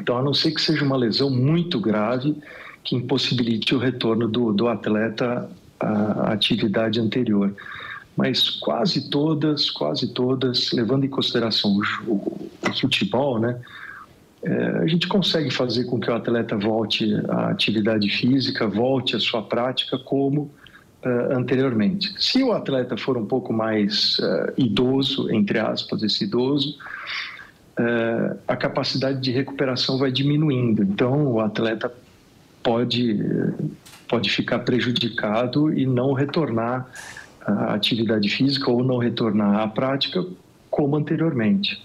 Então, 0.00 0.16
a 0.16 0.22
não 0.22 0.32
ser 0.32 0.52
que 0.52 0.60
seja 0.60 0.82
uma 0.82 0.96
lesão 0.96 1.28
muito 1.28 1.78
grave 1.78 2.34
que 2.82 2.96
impossibilite 2.96 3.74
o 3.74 3.78
retorno 3.78 4.26
do, 4.26 4.50
do 4.54 4.68
atleta 4.68 5.50
à 5.78 6.32
atividade 6.32 6.98
anterior. 6.98 7.54
Mas 8.18 8.50
quase 8.50 9.08
todas, 9.08 9.70
quase 9.70 10.08
todas, 10.12 10.72
levando 10.72 11.04
em 11.04 11.08
consideração 11.08 11.70
o, 11.70 12.10
o, 12.10 12.50
o 12.68 12.80
futebol, 12.80 13.38
né, 13.38 13.60
é, 14.42 14.52
a 14.82 14.86
gente 14.88 15.06
consegue 15.06 15.52
fazer 15.52 15.84
com 15.84 16.00
que 16.00 16.10
o 16.10 16.14
atleta 16.14 16.56
volte 16.56 17.14
à 17.28 17.50
atividade 17.50 18.10
física, 18.10 18.66
volte 18.66 19.14
à 19.14 19.20
sua 19.20 19.42
prática 19.42 19.96
como 19.96 20.50
uh, 21.04 21.32
anteriormente. 21.32 22.12
Se 22.18 22.42
o 22.42 22.50
atleta 22.50 22.96
for 22.96 23.16
um 23.16 23.24
pouco 23.24 23.52
mais 23.52 24.18
uh, 24.18 24.52
idoso, 24.56 25.30
entre 25.30 25.60
aspas, 25.60 26.02
esse 26.02 26.24
idoso, 26.24 26.76
uh, 27.78 28.36
a 28.48 28.56
capacidade 28.56 29.20
de 29.20 29.30
recuperação 29.30 29.96
vai 29.96 30.10
diminuindo. 30.10 30.82
Então, 30.82 31.24
o 31.28 31.40
atleta 31.40 31.92
pode, 32.64 33.16
pode 34.08 34.28
ficar 34.28 34.58
prejudicado 34.60 35.72
e 35.72 35.86
não 35.86 36.14
retornar 36.14 36.88
à 37.48 37.74
atividade 37.74 38.28
física 38.28 38.70
ou 38.70 38.82
não 38.84 38.98
retornar 38.98 39.60
à 39.60 39.68
prática 39.68 40.24
como 40.70 40.96
anteriormente. 40.96 41.82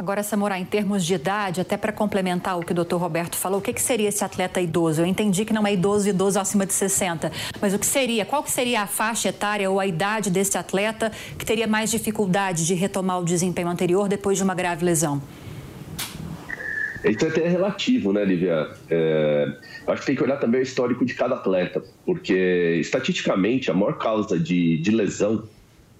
Agora, 0.00 0.22
Samora, 0.22 0.58
em 0.58 0.64
termos 0.64 1.04
de 1.04 1.12
idade, 1.12 1.60
até 1.60 1.76
para 1.76 1.92
complementar 1.92 2.58
o 2.58 2.62
que 2.62 2.72
o 2.72 2.74
doutor 2.74 2.98
Roberto 2.98 3.36
falou, 3.36 3.58
o 3.58 3.62
que, 3.62 3.70
que 3.70 3.82
seria 3.82 4.08
esse 4.08 4.24
atleta 4.24 4.58
idoso? 4.58 5.02
Eu 5.02 5.04
entendi 5.04 5.44
que 5.44 5.52
não 5.52 5.66
é 5.66 5.74
idoso 5.74 6.08
idoso 6.08 6.40
acima 6.40 6.64
de 6.64 6.72
60, 6.72 7.30
mas 7.60 7.74
o 7.74 7.78
que 7.78 7.84
seria? 7.84 8.24
Qual 8.24 8.42
que 8.42 8.50
seria 8.50 8.80
a 8.80 8.86
faixa 8.86 9.28
etária 9.28 9.70
ou 9.70 9.78
a 9.78 9.86
idade 9.86 10.30
desse 10.30 10.56
atleta 10.56 11.12
que 11.38 11.44
teria 11.44 11.66
mais 11.66 11.90
dificuldade 11.90 12.66
de 12.66 12.72
retomar 12.72 13.20
o 13.20 13.24
desempenho 13.26 13.68
anterior 13.68 14.08
depois 14.08 14.38
de 14.38 14.42
uma 14.42 14.54
grave 14.54 14.86
lesão? 14.86 15.20
Isso 17.04 17.24
é 17.26 17.48
relativo, 17.48 18.12
né, 18.12 18.24
Lívia? 18.24 18.68
É, 18.90 19.52
acho 19.86 20.00
que 20.00 20.06
tem 20.06 20.16
que 20.16 20.22
olhar 20.22 20.36
também 20.36 20.60
o 20.60 20.62
histórico 20.62 21.04
de 21.04 21.14
cada 21.14 21.36
atleta, 21.36 21.82
porque 22.04 22.78
estatisticamente 22.80 23.70
a 23.70 23.74
maior 23.74 23.96
causa 23.96 24.38
de, 24.38 24.76
de 24.78 24.90
lesão 24.90 25.48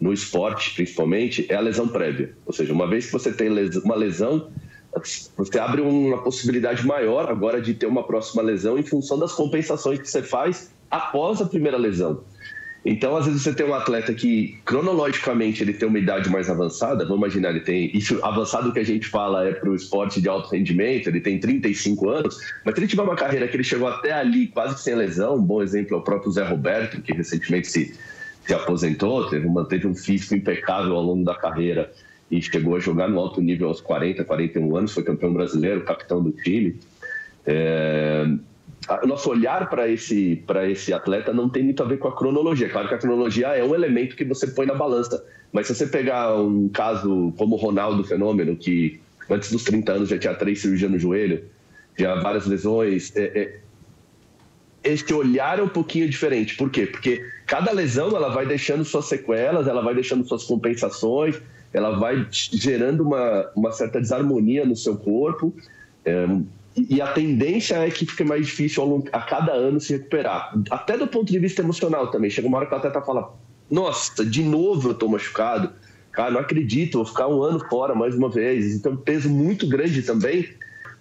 no 0.00 0.12
esporte, 0.12 0.74
principalmente, 0.74 1.46
é 1.48 1.54
a 1.54 1.60
lesão 1.60 1.86
prévia. 1.88 2.34
Ou 2.46 2.52
seja, 2.52 2.72
uma 2.72 2.86
vez 2.86 3.06
que 3.06 3.12
você 3.12 3.32
tem 3.32 3.48
uma 3.84 3.94
lesão, 3.94 4.50
você 5.36 5.58
abre 5.58 5.80
uma 5.80 6.18
possibilidade 6.22 6.86
maior 6.86 7.30
agora 7.30 7.60
de 7.60 7.74
ter 7.74 7.86
uma 7.86 8.02
próxima 8.02 8.42
lesão 8.42 8.78
em 8.78 8.82
função 8.82 9.18
das 9.18 9.32
compensações 9.32 9.98
que 9.98 10.08
você 10.08 10.22
faz 10.22 10.72
após 10.90 11.40
a 11.40 11.46
primeira 11.46 11.76
lesão. 11.76 12.22
Então, 12.84 13.14
às 13.16 13.26
vezes 13.26 13.42
você 13.42 13.52
tem 13.52 13.66
um 13.66 13.74
atleta 13.74 14.14
que 14.14 14.58
cronologicamente 14.64 15.62
ele 15.62 15.74
tem 15.74 15.86
uma 15.86 15.98
idade 15.98 16.30
mais 16.30 16.48
avançada, 16.48 17.04
vamos 17.04 17.18
imaginar, 17.18 17.50
ele 17.50 17.60
tem 17.60 17.90
isso 17.94 18.18
avançado 18.24 18.72
que 18.72 18.78
a 18.78 18.84
gente 18.84 19.06
fala 19.06 19.46
é 19.46 19.52
para 19.52 19.68
o 19.68 19.74
esporte 19.74 20.20
de 20.20 20.28
alto 20.28 20.48
rendimento, 20.50 21.08
ele 21.08 21.20
tem 21.20 21.38
35 21.38 22.08
anos, 22.08 22.38
mas 22.64 22.74
se 22.74 22.80
ele 22.80 22.86
tiver 22.88 23.02
uma 23.02 23.16
carreira 23.16 23.46
que 23.48 23.54
ele 23.54 23.64
chegou 23.64 23.86
até 23.86 24.12
ali 24.12 24.46
quase 24.46 24.82
sem 24.82 24.94
lesão, 24.94 25.36
um 25.36 25.42
bom 25.42 25.62
exemplo 25.62 25.94
é 25.94 25.98
o 25.98 26.02
próprio 26.02 26.32
Zé 26.32 26.42
Roberto, 26.42 27.02
que 27.02 27.12
recentemente 27.12 27.68
se 27.68 27.94
se 28.50 28.54
aposentou, 28.54 29.28
teve, 29.28 29.46
manteve 29.48 29.86
um 29.86 29.94
físico 29.94 30.34
impecável 30.34 30.96
ao 30.96 31.02
longo 31.02 31.24
da 31.24 31.36
carreira 31.36 31.92
e 32.30 32.42
chegou 32.42 32.76
a 32.76 32.80
jogar 32.80 33.08
no 33.08 33.18
alto 33.18 33.40
nível 33.40 33.68
aos 33.68 33.80
40, 33.80 34.24
41 34.24 34.76
anos, 34.76 34.92
foi 34.92 35.02
campeão 35.02 35.32
brasileiro, 35.32 35.84
capitão 35.84 36.22
do 36.22 36.32
time. 36.32 36.76
É, 37.46 38.26
o 39.02 39.06
nosso 39.06 39.30
olhar 39.30 39.68
para 39.68 39.88
esse, 39.88 40.42
esse 40.68 40.92
atleta 40.92 41.32
não 41.32 41.48
tem 41.48 41.62
muito 41.62 41.82
a 41.82 41.86
ver 41.86 41.98
com 41.98 42.08
a 42.08 42.16
cronologia. 42.16 42.68
Claro 42.68 42.88
que 42.88 42.94
a 42.94 42.98
cronologia 42.98 43.48
é 43.48 43.62
um 43.62 43.74
elemento 43.74 44.16
que 44.16 44.24
você 44.24 44.46
põe 44.46 44.66
na 44.66 44.74
balança, 44.74 45.22
mas 45.52 45.66
se 45.66 45.74
você 45.74 45.86
pegar 45.86 46.34
um 46.36 46.68
caso 46.68 47.32
como 47.36 47.56
o 47.56 47.58
Ronaldo 47.58 48.04
Fenômeno, 48.04 48.56
que 48.56 49.00
antes 49.28 49.52
dos 49.52 49.64
30 49.64 49.92
anos 49.92 50.08
já 50.08 50.18
tinha 50.18 50.34
três 50.34 50.60
cirurgias 50.60 50.90
no 50.90 50.98
joelho, 50.98 51.44
tinha 51.96 52.14
várias 52.16 52.46
lesões, 52.46 53.14
é, 53.14 53.22
é, 53.22 53.60
este 54.82 55.12
olhar 55.12 55.58
é 55.58 55.62
um 55.62 55.68
pouquinho 55.68 56.08
diferente. 56.08 56.56
Por 56.56 56.70
quê? 56.70 56.86
Porque 56.86 57.24
cada 57.46 57.72
lesão 57.72 58.16
ela 58.16 58.30
vai 58.30 58.46
deixando 58.46 58.84
suas 58.84 59.06
sequelas, 59.06 59.66
ela 59.68 59.82
vai 59.82 59.94
deixando 59.94 60.26
suas 60.26 60.44
compensações, 60.44 61.40
ela 61.72 61.98
vai 61.98 62.26
gerando 62.30 63.02
uma, 63.02 63.50
uma 63.54 63.72
certa 63.72 64.00
desarmonia 64.00 64.64
no 64.64 64.74
seu 64.74 64.96
corpo. 64.96 65.54
É, 66.04 66.26
e 66.76 67.00
a 67.00 67.08
tendência 67.08 67.76
é 67.76 67.90
que 67.90 68.06
fique 68.06 68.24
mais 68.24 68.46
difícil 68.46 68.84
longo, 68.84 69.08
a 69.12 69.20
cada 69.20 69.52
ano 69.52 69.80
se 69.80 69.92
recuperar. 69.94 70.54
Até 70.70 70.96
do 70.96 71.06
ponto 71.06 71.30
de 71.30 71.38
vista 71.38 71.62
emocional 71.62 72.10
também. 72.10 72.30
Chega 72.30 72.46
uma 72.46 72.58
hora 72.58 72.66
que 72.66 72.74
o 72.74 72.76
atleta 72.76 73.00
fala: 73.02 73.34
Nossa, 73.70 74.24
de 74.24 74.42
novo 74.42 74.88
eu 74.88 74.92
estou 74.92 75.08
machucado. 75.08 75.72
Cara, 76.12 76.30
não 76.30 76.40
acredito, 76.40 76.98
vou 76.98 77.04
ficar 77.04 77.28
um 77.28 77.42
ano 77.42 77.60
fora 77.68 77.94
mais 77.94 78.14
uma 78.14 78.28
vez. 78.28 78.74
Então, 78.74 78.96
peso 78.96 79.28
muito 79.28 79.66
grande 79.68 80.02
também. 80.02 80.48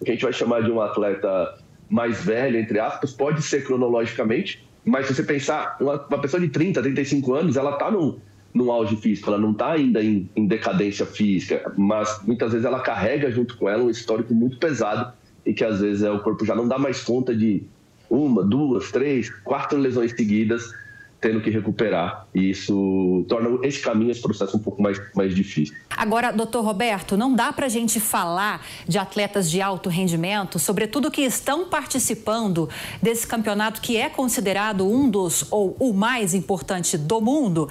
Que 0.04 0.10
a 0.10 0.14
gente 0.14 0.22
vai 0.22 0.32
chamar 0.32 0.62
de 0.62 0.70
um 0.70 0.80
atleta 0.80 1.58
mais 1.90 2.22
velho, 2.22 2.56
entre 2.58 2.78
aspas, 2.78 3.12
pode 3.12 3.42
ser 3.42 3.64
cronologicamente, 3.64 4.64
mas 4.84 5.06
se 5.06 5.14
você 5.14 5.24
pensar, 5.24 5.76
uma, 5.80 6.06
uma 6.06 6.20
pessoa 6.20 6.40
de 6.40 6.48
30, 6.48 6.80
35 6.80 7.34
anos, 7.34 7.56
ela 7.56 7.72
está 7.72 7.90
num, 7.90 8.16
num 8.54 8.70
auge 8.70 8.96
físico, 8.96 9.28
ela 9.28 9.38
não 9.38 9.50
está 9.50 9.72
ainda 9.72 10.02
em, 10.02 10.30
em, 10.36 10.46
decadência 10.46 11.04
física, 11.04 11.72
mas 11.76 12.20
muitas 12.24 12.52
vezes 12.52 12.64
ela 12.64 12.80
carrega 12.80 13.30
junto 13.30 13.56
com 13.58 13.68
ela 13.68 13.82
um 13.82 13.90
histórico 13.90 14.32
muito 14.32 14.56
pesado 14.58 15.12
e 15.44 15.52
que 15.52 15.64
às 15.64 15.80
vezes 15.80 16.02
é, 16.02 16.10
o 16.10 16.20
corpo 16.20 16.44
já 16.44 16.54
não 16.54 16.66
dá 16.68 16.78
mais 16.78 17.02
conta 17.02 17.34
de 17.34 17.62
uma, 18.08 18.42
duas, 18.42 18.90
três, 18.90 19.30
quatro 19.44 19.78
lesões 19.78 20.12
seguidas 20.12 20.72
tendo 21.20 21.40
que 21.40 21.50
recuperar. 21.50 22.26
E 22.34 22.50
isso 22.50 23.24
torna 23.28 23.58
esse 23.62 23.80
caminho, 23.80 24.10
esse 24.10 24.22
processo 24.22 24.56
um 24.56 24.60
pouco 24.60 24.82
mais, 24.82 25.00
mais 25.14 25.34
difícil. 25.34 25.76
Agora, 25.90 26.32
doutor 26.32 26.64
Roberto, 26.64 27.16
não 27.16 27.34
dá 27.34 27.52
para 27.52 27.66
a 27.66 27.68
gente 27.68 28.00
falar 28.00 28.64
de 28.88 28.98
atletas 28.98 29.50
de 29.50 29.60
alto 29.60 29.90
rendimento, 29.90 30.58
sobretudo 30.58 31.10
que 31.10 31.20
estão 31.20 31.68
participando 31.68 32.68
desse 33.02 33.26
campeonato 33.26 33.82
que 33.82 33.96
é 33.98 34.08
considerado 34.08 34.86
um 34.90 35.10
dos 35.10 35.46
ou 35.50 35.76
o 35.78 35.92
mais 35.92 36.32
importante 36.32 36.96
do 36.96 37.20
mundo 37.20 37.68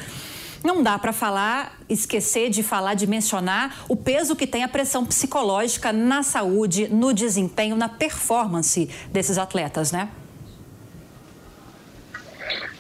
não 0.64 0.84
dá 0.84 0.98
para 0.98 1.14
falar, 1.14 1.78
esquecer 1.88 2.50
de 2.50 2.64
falar, 2.64 2.94
de 2.94 3.08
mencionar 3.08 3.86
o 3.88 3.96
peso 3.96 4.36
que 4.36 4.46
tem 4.46 4.64
a 4.64 4.68
pressão 4.68 5.06
psicológica 5.06 5.92
na 5.94 6.24
saúde, 6.24 6.88
no 6.88 7.14
desempenho, 7.14 7.76
na 7.76 7.90
performance 7.90 8.90
desses 9.12 9.38
atletas, 9.38 9.92
né? 9.92 10.10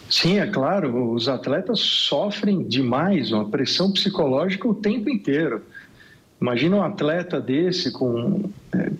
Sim, 0.09 0.39
é 0.39 0.47
claro, 0.47 1.13
os 1.13 1.29
atletas 1.29 1.79
sofrem 1.79 2.63
demais 2.63 3.31
uma 3.31 3.47
pressão 3.47 3.91
psicológica 3.93 4.67
o 4.67 4.73
tempo 4.73 5.07
inteiro. 5.09 5.61
Imagina 6.41 6.77
um 6.77 6.81
atleta 6.81 7.39
desse 7.39 7.91
com 7.91 8.49
é, 8.73 8.91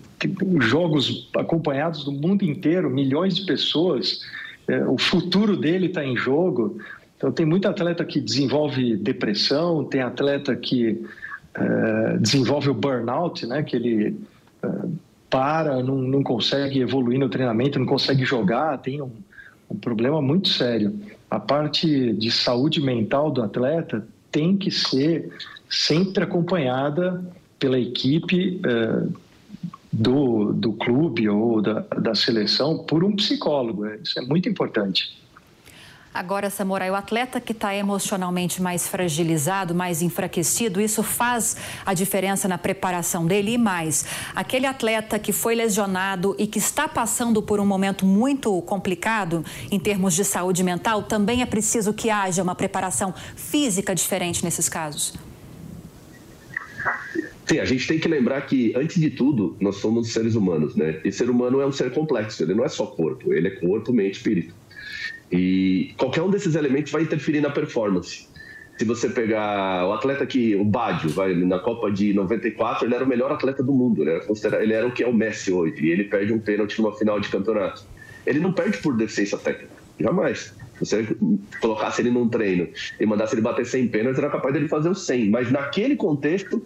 jogos 0.60 1.28
acompanhados 1.34 2.04
do 2.04 2.12
mundo 2.12 2.44
inteiro, 2.44 2.88
milhões 2.88 3.34
de 3.34 3.44
pessoas, 3.44 4.20
é, 4.68 4.84
o 4.84 4.96
futuro 4.96 5.56
dele 5.56 5.86
está 5.86 6.04
em 6.04 6.16
jogo. 6.16 6.78
Então, 7.20 7.30
tem 7.30 7.44
muito 7.44 7.68
atleta 7.68 8.02
que 8.02 8.18
desenvolve 8.18 8.96
depressão, 8.96 9.84
tem 9.84 10.00
atleta 10.00 10.56
que 10.56 11.04
é, 11.52 12.16
desenvolve 12.16 12.70
o 12.70 12.74
burnout, 12.74 13.46
né, 13.46 13.62
que 13.62 13.76
ele 13.76 14.18
é, 14.62 14.68
para, 15.28 15.82
não, 15.82 15.96
não 15.96 16.22
consegue 16.22 16.80
evoluir 16.80 17.18
no 17.18 17.28
treinamento, 17.28 17.78
não 17.78 17.84
consegue 17.84 18.24
jogar, 18.24 18.78
tem 18.78 19.02
um 19.02 19.10
um 19.70 19.76
problema 19.76 20.20
muito 20.20 20.48
sério. 20.48 20.98
A 21.30 21.38
parte 21.38 22.12
de 22.14 22.30
saúde 22.30 22.80
mental 22.80 23.30
do 23.30 23.40
atleta 23.40 24.06
tem 24.32 24.56
que 24.56 24.70
ser 24.70 25.32
sempre 25.68 26.24
acompanhada 26.24 27.24
pela 27.58 27.78
equipe 27.78 28.60
eh, 28.66 29.06
do, 29.92 30.52
do 30.52 30.72
clube 30.72 31.28
ou 31.28 31.62
da, 31.62 31.80
da 31.80 32.14
seleção 32.14 32.78
por 32.78 33.04
um 33.04 33.14
psicólogo. 33.14 33.86
Isso 33.86 34.18
é 34.18 34.22
muito 34.22 34.48
importante. 34.48 35.16
Agora, 36.12 36.50
Samurai, 36.50 36.90
o 36.90 36.96
atleta 36.96 37.40
que 37.40 37.52
está 37.52 37.72
emocionalmente 37.72 38.60
mais 38.60 38.88
fragilizado, 38.88 39.76
mais 39.76 40.02
enfraquecido, 40.02 40.80
isso 40.80 41.04
faz 41.04 41.56
a 41.86 41.94
diferença 41.94 42.48
na 42.48 42.58
preparação 42.58 43.24
dele 43.24 43.52
e 43.52 43.58
mais. 43.58 44.04
Aquele 44.34 44.66
atleta 44.66 45.20
que 45.20 45.32
foi 45.32 45.54
lesionado 45.54 46.34
e 46.36 46.48
que 46.48 46.58
está 46.58 46.88
passando 46.88 47.40
por 47.40 47.60
um 47.60 47.64
momento 47.64 48.04
muito 48.04 48.60
complicado 48.62 49.44
em 49.70 49.78
termos 49.78 50.14
de 50.14 50.24
saúde 50.24 50.64
mental, 50.64 51.04
também 51.04 51.42
é 51.42 51.46
preciso 51.46 51.94
que 51.94 52.10
haja 52.10 52.42
uma 52.42 52.56
preparação 52.56 53.14
física 53.36 53.94
diferente 53.94 54.44
nesses 54.44 54.68
casos. 54.68 55.14
Sim, 57.46 57.60
a 57.60 57.64
gente 57.64 57.86
tem 57.86 58.00
que 58.00 58.08
lembrar 58.08 58.40
que, 58.42 58.74
antes 58.76 59.00
de 59.00 59.10
tudo, 59.10 59.56
nós 59.60 59.76
somos 59.76 60.12
seres 60.12 60.34
humanos, 60.34 60.74
né? 60.74 61.00
E 61.04 61.12
ser 61.12 61.30
humano 61.30 61.60
é 61.60 61.66
um 61.66 61.72
ser 61.72 61.92
complexo, 61.92 62.42
ele 62.42 62.54
não 62.54 62.64
é 62.64 62.68
só 62.68 62.86
corpo, 62.86 63.32
ele 63.32 63.46
é 63.46 63.50
corpo, 63.50 63.92
mente, 63.92 64.14
espírito. 64.14 64.59
E 65.30 65.94
qualquer 65.96 66.22
um 66.22 66.30
desses 66.30 66.54
elementos 66.54 66.90
vai 66.90 67.02
interferir 67.02 67.40
na 67.40 67.50
performance. 67.50 68.28
Se 68.78 68.84
você 68.84 69.10
pegar 69.10 69.86
o 69.86 69.92
atleta 69.92 70.24
que, 70.24 70.56
o 70.56 70.64
Badio, 70.64 71.10
vai, 71.10 71.34
na 71.34 71.58
Copa 71.58 71.90
de 71.90 72.14
94, 72.14 72.86
ele 72.86 72.94
era 72.94 73.04
o 73.04 73.06
melhor 73.06 73.30
atleta 73.30 73.62
do 73.62 73.72
mundo, 73.72 74.02
ele 74.02 74.72
era, 74.72 74.86
o 74.86 74.90
que 74.90 75.02
é 75.02 75.06
o 75.06 75.12
Messi 75.12 75.52
hoje, 75.52 75.84
e 75.84 75.90
ele 75.90 76.04
perde 76.04 76.32
um 76.32 76.38
pênalti 76.38 76.80
numa 76.80 76.96
final 76.96 77.20
de 77.20 77.28
campeonato. 77.28 77.84
Ele 78.26 78.40
não 78.40 78.52
perde 78.52 78.78
por 78.78 78.96
deficiência 78.96 79.36
técnica, 79.36 79.74
jamais. 79.98 80.54
Se 80.78 80.86
você 80.86 81.06
colocasse 81.60 82.00
ele 82.00 82.10
num 82.10 82.26
treino 82.26 82.68
e 82.98 83.04
mandasse 83.04 83.34
ele 83.34 83.42
bater 83.42 83.66
100 83.66 83.88
pênaltis, 83.88 84.18
era 84.18 84.30
capaz 84.30 84.54
dele 84.54 84.66
fazer 84.66 84.88
os 84.88 85.04
100. 85.04 85.28
Mas 85.28 85.50
naquele 85.52 85.94
contexto, 85.94 86.64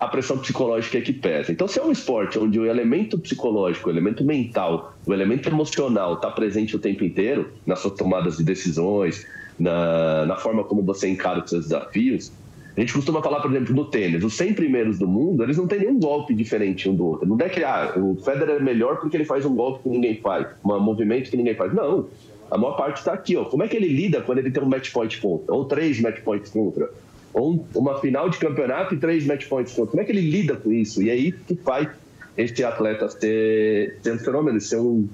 a 0.00 0.08
pressão 0.08 0.38
psicológica 0.38 0.96
é 0.96 1.02
que 1.02 1.12
pesa. 1.12 1.52
Então, 1.52 1.68
se 1.68 1.78
é 1.78 1.82
um 1.82 1.92
esporte 1.92 2.38
onde 2.38 2.58
o 2.58 2.64
elemento 2.64 3.18
psicológico, 3.18 3.90
o 3.90 3.92
elemento 3.92 4.24
mental, 4.24 4.94
o 5.06 5.12
elemento 5.12 5.46
emocional 5.46 6.14
está 6.14 6.30
presente 6.30 6.74
o 6.74 6.78
tempo 6.78 7.04
inteiro, 7.04 7.52
nas 7.66 7.80
suas 7.80 7.94
tomadas 7.94 8.38
de 8.38 8.44
decisões, 8.44 9.26
na, 9.58 10.24
na 10.24 10.36
forma 10.36 10.64
como 10.64 10.82
você 10.82 11.06
encara 11.06 11.44
os 11.44 11.50
seus 11.50 11.64
desafios, 11.64 12.32
a 12.74 12.80
gente 12.80 12.94
costuma 12.94 13.22
falar, 13.22 13.40
por 13.40 13.50
exemplo, 13.50 13.74
no 13.74 13.84
tênis, 13.84 14.24
os 14.24 14.34
100 14.34 14.54
primeiros 14.54 14.98
do 14.98 15.06
mundo, 15.06 15.42
eles 15.42 15.58
não 15.58 15.66
têm 15.66 15.80
nenhum 15.80 15.98
golpe 16.00 16.32
diferente 16.32 16.88
um 16.88 16.94
do 16.94 17.04
outro. 17.04 17.28
Não 17.28 17.36
é 17.38 17.50
que 17.50 17.62
ah, 17.62 17.92
o 17.94 18.16
Federer 18.24 18.56
é 18.56 18.60
melhor 18.60 19.00
porque 19.00 19.18
ele 19.18 19.26
faz 19.26 19.44
um 19.44 19.54
golpe 19.54 19.82
que 19.82 19.88
ninguém 19.90 20.16
faz, 20.16 20.46
um 20.64 20.80
movimento 20.80 21.30
que 21.30 21.36
ninguém 21.36 21.54
faz. 21.54 21.74
Não, 21.74 22.08
a 22.50 22.56
maior 22.56 22.76
parte 22.76 22.98
está 22.98 23.12
aqui. 23.12 23.36
Ó. 23.36 23.44
Como 23.44 23.62
é 23.62 23.68
que 23.68 23.76
ele 23.76 23.88
lida 23.88 24.22
quando 24.22 24.38
ele 24.38 24.50
tem 24.50 24.62
um 24.62 24.66
match 24.66 24.92
point 24.92 25.20
contra, 25.20 25.54
ou 25.54 25.66
três 25.66 26.00
match 26.00 26.20
points 26.20 26.50
contra? 26.50 26.90
Ou 27.32 27.66
uma 27.74 28.00
final 28.00 28.28
de 28.28 28.38
campeonato 28.38 28.94
e 28.94 28.98
três 28.98 29.26
match 29.26 29.46
points. 29.48 29.74
Como 29.74 30.00
é 30.00 30.04
que 30.04 30.12
ele 30.12 30.30
lida 30.30 30.56
com 30.56 30.72
isso? 30.72 31.02
E 31.02 31.08
é 31.08 31.12
aí 31.12 31.32
que 31.32 31.54
faz 31.56 31.88
este 32.36 32.64
atleta 32.64 33.08
ser, 33.08 33.98
ser 34.02 34.12
um 34.12 34.18
fenômeno, 34.18 34.60
ser 34.60 34.76
um, 34.76 35.08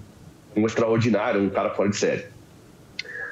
um 0.57 0.67
extraordinário, 0.67 1.43
um 1.43 1.51
cara 1.51 1.71
fora 1.71 1.89
de 1.89 1.97
série. 1.97 2.25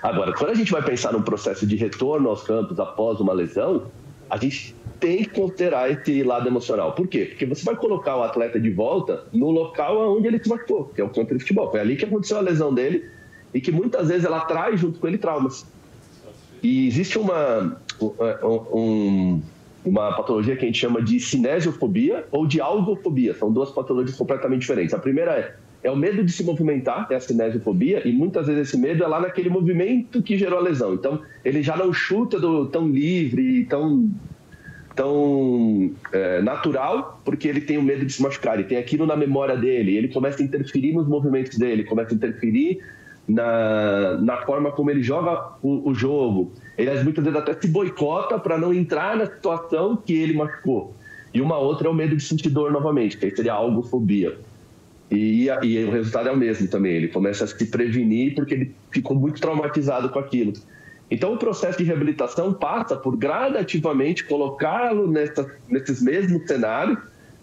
Agora, 0.03 0.35
quando 0.35 0.50
a 0.50 0.55
gente 0.55 0.71
vai 0.71 0.83
pensar 0.83 1.12
num 1.12 1.23
processo 1.23 1.67
de 1.67 1.76
retorno 1.76 2.29
aos 2.29 2.43
campos 2.43 2.79
após 2.79 3.21
uma 3.21 3.33
lesão, 3.33 3.87
a 4.29 4.37
gente 4.37 4.76
tem 5.00 5.19
que 5.19 5.31
considerar 5.31 5.91
esse 5.91 6.23
lado 6.23 6.47
emocional. 6.47 6.93
Por 6.93 7.09
quê? 7.09 7.26
Porque 7.26 7.47
você 7.47 7.64
vai 7.64 7.76
colocar 7.76 8.17
o 8.17 8.23
atleta 8.23 8.61
de 8.61 8.71
volta 8.71 9.25
no 9.33 9.50
local 9.50 10.17
onde 10.17 10.26
ele 10.26 10.43
se 10.43 10.49
machucou, 10.49 10.87
que 10.95 11.00
é 11.00 11.05
o 11.05 11.09
campo 11.09 11.33
de 11.35 11.41
futebol. 11.41 11.71
Foi 11.71 11.81
ali 11.81 11.97
que 11.97 12.05
aconteceu 12.05 12.37
a 12.37 12.41
lesão 12.41 12.73
dele 12.75 13.09
e 13.53 13.61
que 13.61 13.73
muitas 13.73 14.09
vezes 14.09 14.25
ela 14.25 14.41
traz 14.41 14.81
junto 14.81 14.99
com 14.99 15.07
ele 15.07 15.19
traumas. 15.19 15.67
E 16.62 16.88
existe 16.88 17.19
uma, 17.19 17.81
um, 18.02 19.40
uma 19.84 20.12
patologia 20.12 20.57
que 20.57 20.64
a 20.64 20.66
gente 20.66 20.78
chama 20.78 21.02
de 21.02 21.20
cinesiofobia 21.20 22.24
ou 22.33 22.46
de 22.46 22.61
algofobia. 22.61 23.35
São 23.35 23.52
duas 23.52 23.70
patologias 23.70 24.16
completamente 24.16 24.61
diferentes. 24.61 24.94
A 24.94 24.98
primeira 24.98 25.33
é, 25.33 25.54
é 25.85 25.90
o 25.90 25.96
medo 25.96 26.24
de 26.24 26.33
se 26.33 26.42
movimentar, 26.42 27.07
é 27.11 27.14
a 27.14 27.20
cinesiofobia, 27.20 28.07
e 28.09 28.12
muitas 28.12 28.46
vezes 28.46 28.68
esse 28.68 28.78
medo 28.78 29.04
é 29.04 29.07
lá 29.07 29.20
naquele 29.20 29.50
movimento 29.50 30.22
que 30.22 30.38
gerou 30.38 30.59
a 30.59 30.62
lesão. 30.62 30.94
Então, 30.94 31.20
ele 31.44 31.62
já 31.62 31.76
não 31.76 31.92
chuta 31.92 32.40
do, 32.40 32.66
tão 32.66 32.88
livre, 32.88 33.66
tão, 33.66 34.11
tão 34.96 35.92
é, 36.12 36.40
natural, 36.40 37.20
porque 37.24 37.46
ele 37.46 37.61
tem 37.61 37.76
o 37.76 37.83
medo 37.83 38.07
de 38.07 38.12
se 38.12 38.22
machucar, 38.22 38.59
ele 38.59 38.68
tem 38.68 38.78
aquilo 38.78 39.04
na 39.04 39.16
memória 39.16 39.57
dele, 39.57 39.96
ele 39.96 40.09
começa 40.09 40.40
a 40.40 40.44
interferir 40.44 40.94
nos 40.94 41.07
movimentos 41.07 41.59
dele, 41.59 41.85
começa 41.85 42.12
a 42.12 42.16
interferir 42.16 42.80
na, 43.26 44.18
na 44.18 44.37
forma 44.44 44.70
como 44.70 44.90
ele 44.90 45.02
joga 45.02 45.52
o, 45.62 45.90
o 45.90 45.94
jogo. 45.94 46.52
Ele 46.76 46.90
muitas 47.02 47.24
vezes 47.24 47.38
até 47.38 47.54
se 47.54 47.68
boicota 47.68 48.38
para 48.38 48.58
não 48.58 48.72
entrar 48.72 49.16
na 49.16 49.26
situação 49.26 49.96
que 49.96 50.12
ele 50.12 50.34
machucou. 50.34 50.94
E 51.32 51.40
uma 51.40 51.58
outra 51.58 51.88
é 51.88 51.90
o 51.90 51.94
medo 51.94 52.16
de 52.16 52.22
sentir 52.22 52.50
dor 52.50 52.70
novamente, 52.70 53.16
que 53.16 53.26
aí 53.26 53.34
seria 53.34 53.54
algofobia. 53.54 54.38
E, 55.10 55.48
e 55.62 55.84
o 55.84 55.90
resultado 55.90 56.28
é 56.28 56.32
o 56.32 56.37
mesmo 56.37 56.68
também. 56.68 56.92
Ele 56.92 57.08
começa 57.08 57.44
a 57.44 57.46
se 57.46 57.66
prevenir 57.66 58.34
porque 58.34 58.54
ele 58.54 58.74
ficou 58.90 59.16
muito 59.16 59.40
traumatizado 59.40 60.08
com 60.10 60.18
aquilo. 60.18 60.52
Então, 61.10 61.34
o 61.34 61.37
processo 61.37 61.78
de 61.78 61.84
reabilitação 61.84 62.52
passa 62.52 62.96
por 62.96 63.16
gradativamente 63.16 64.24
colocá-lo 64.24 65.10
nesses 65.68 66.02
mesmos 66.02 66.46
cenários, 66.46 66.98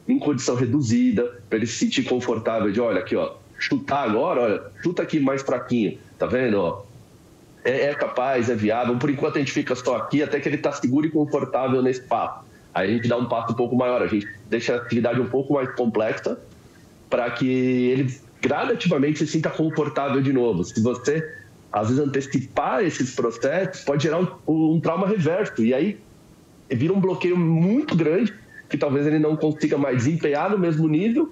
em 0.08 0.18
condição 0.18 0.56
reduzida, 0.56 1.40
para 1.48 1.58
ele 1.58 1.68
se 1.68 1.78
sentir 1.78 2.04
confortável 2.04 2.72
de, 2.72 2.82
olha, 2.82 3.00
aqui, 3.00 3.16
ó, 3.16 3.34
chutar 3.62 4.10
agora, 4.10 4.42
olha, 4.42 4.62
chuta 4.82 5.04
aqui 5.04 5.20
mais 5.20 5.42
fraquinho, 5.44 5.98
tá 6.18 6.26
vendo? 6.26 6.60
Ó, 6.60 6.84
é, 7.64 7.86
é, 7.86 7.94
capaz, 7.94 8.50
é 8.50 8.56
viável. 8.56 8.98
Por 8.98 9.10
enquanto 9.10 9.36
a 9.36 9.40
gente 9.40 9.52
fica 9.52 9.76
só 9.76 9.98
aqui 9.98 10.24
até 10.24 10.40
que 10.40 10.50
ele 10.50 10.56
está 10.56 10.72
seguro 10.72 11.06
e 11.06 11.12
confortável 11.12 11.82
nesse 11.82 12.02
passo. 12.02 12.44
Aí 12.74 12.90
a 12.90 12.94
gente 12.94 13.08
dá 13.08 13.18
um 13.18 13.26
passo 13.26 13.54
um 13.54 13.56
pouco 13.56 13.76
maior, 13.76 14.02
a 14.02 14.08
gente 14.08 14.28
deixa 14.50 14.74
a 14.74 14.78
atividade 14.78 15.22
um 15.22 15.28
pouco 15.28 15.54
mais 15.54 15.74
complexa 15.76 16.40
para 17.10 17.30
que 17.30 17.48
ele 17.48 18.20
gradativamente 18.42 19.20
se 19.20 19.28
sinta 19.28 19.50
confortável 19.50 20.22
de 20.22 20.34
novo. 20.34 20.64
Se 20.64 20.82
você, 20.82 21.36
às 21.72 21.90
vezes, 21.90 22.04
antecipar 22.04 22.84
esses 22.84 23.14
processos, 23.14 23.84
pode 23.84 24.04
gerar 24.04 24.20
um, 24.20 24.74
um 24.74 24.80
trauma 24.80 25.08
reverso. 25.08 25.64
E 25.64 25.74
aí 25.74 26.00
vira 26.70 26.94
um 26.94 27.00
bloqueio 27.00 27.38
muito 27.38 27.96
grande 27.96 28.34
que 28.70 28.78
talvez 28.78 29.06
ele 29.06 29.20
não 29.20 29.36
consiga 29.36 29.78
mais 29.78 29.98
desempenhar 29.98 30.50
no 30.50 30.58
mesmo 30.58 30.88
nível 30.88 31.32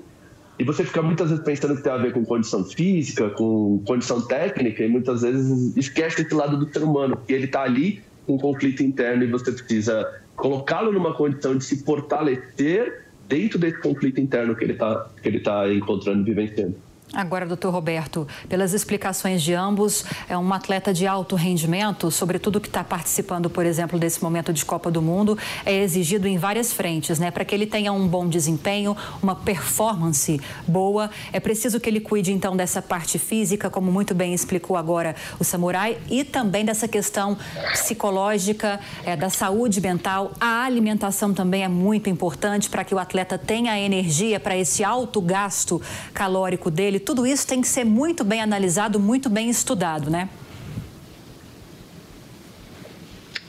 e 0.60 0.64
você 0.66 0.84
fica 0.84 1.02
muitas 1.02 1.30
vezes 1.30 1.44
pensando 1.44 1.78
que 1.78 1.84
tem 1.84 1.92
a 1.92 1.98
ver 1.98 2.12
com 2.12 2.26
condição 2.26 2.66
física, 2.66 3.30
com 3.30 3.82
condição 3.88 4.20
técnica, 4.22 4.84
e 4.84 4.90
muitas 4.90 5.22
vezes 5.22 5.76
esquece 5.78 6.22
esse 6.22 6.34
lado 6.34 6.58
do 6.58 6.72
ser 6.72 6.84
humano, 6.84 7.16
porque 7.16 7.34
ele 7.34 7.46
está 7.46 7.62
ali 7.62 8.04
com 8.28 8.36
um 8.36 8.38
conflito 8.38 8.84
interno 8.84 9.24
e 9.24 9.28
você 9.28 9.54
precisa 9.54 10.06
colocá-lo 10.36 10.92
numa 10.92 11.14
condição 11.14 11.58
de 11.58 11.64
se 11.64 11.82
fortalecer 11.84 13.06
dentro 13.30 13.58
desse 13.58 13.80
conflito 13.80 14.20
interno 14.20 14.54
que 14.54 14.66
ele 14.66 14.74
está 14.74 15.10
tá 15.46 15.74
encontrando 15.74 16.22
e 16.22 16.34
vivenciando. 16.34 16.76
Agora, 17.12 17.44
doutor 17.44 17.74
Roberto, 17.74 18.28
pelas 18.48 18.72
explicações 18.72 19.42
de 19.42 19.52
ambos, 19.52 20.06
é 20.30 20.38
um 20.38 20.54
atleta 20.54 20.94
de 20.94 21.08
alto 21.08 21.36
rendimento, 21.36 22.12
sobretudo 22.12 22.62
que 22.62 22.68
está 22.68 22.84
participando, 22.84 23.50
por 23.50 23.66
exemplo, 23.66 23.98
desse 23.98 24.22
momento 24.22 24.54
de 24.54 24.64
Copa 24.64 24.92
do 24.92 25.02
Mundo, 25.02 25.36
é 25.66 25.82
exigido 25.82 26.28
em 26.28 26.38
várias 26.38 26.72
frentes, 26.72 27.18
né? 27.18 27.32
Para 27.32 27.44
que 27.44 27.56
ele 27.56 27.66
tenha 27.66 27.92
um 27.92 28.08
bom 28.08 28.28
desempenho, 28.28 28.96
uma 29.24 29.36
performance 29.36 30.40
boa, 30.68 31.10
é 31.34 31.40
preciso 31.40 31.80
que 31.80 31.90
ele 31.90 32.00
cuide 32.00 32.32
então 32.32 32.56
dessa 32.56 32.80
parte 32.80 33.18
física, 33.18 33.72
como 33.72 33.92
muito 33.92 34.14
bem 34.14 34.32
explicou 34.32 34.78
agora 34.78 35.16
o 35.40 35.44
Samurai, 35.44 35.98
e 36.12 36.24
também 36.24 36.64
dessa 36.64 36.88
questão 36.88 37.36
psicológica, 37.72 38.80
é, 39.04 39.16
da 39.16 39.32
saúde 39.32 39.82
mental. 39.82 40.32
A 40.40 40.64
alimentação 40.64 41.34
também 41.34 41.64
é 41.64 41.68
muito 41.68 42.08
importante 42.08 42.70
para 42.70 42.84
que 42.84 42.94
o 42.94 43.00
atleta 43.00 43.36
tenha 43.36 43.80
energia 43.80 44.40
para 44.40 44.56
esse 44.56 44.84
alto 44.84 45.20
gasto 45.20 45.82
calórico 46.14 46.70
dele 46.70 46.99
tudo 47.00 47.26
isso 47.26 47.48
tem 47.48 47.62
que 47.62 47.68
ser 47.68 47.84
muito 47.84 48.24
bem 48.24 48.42
analisado, 48.42 49.00
muito 49.00 49.30
bem 49.30 49.50
estudado, 49.50 50.10
né? 50.10 50.30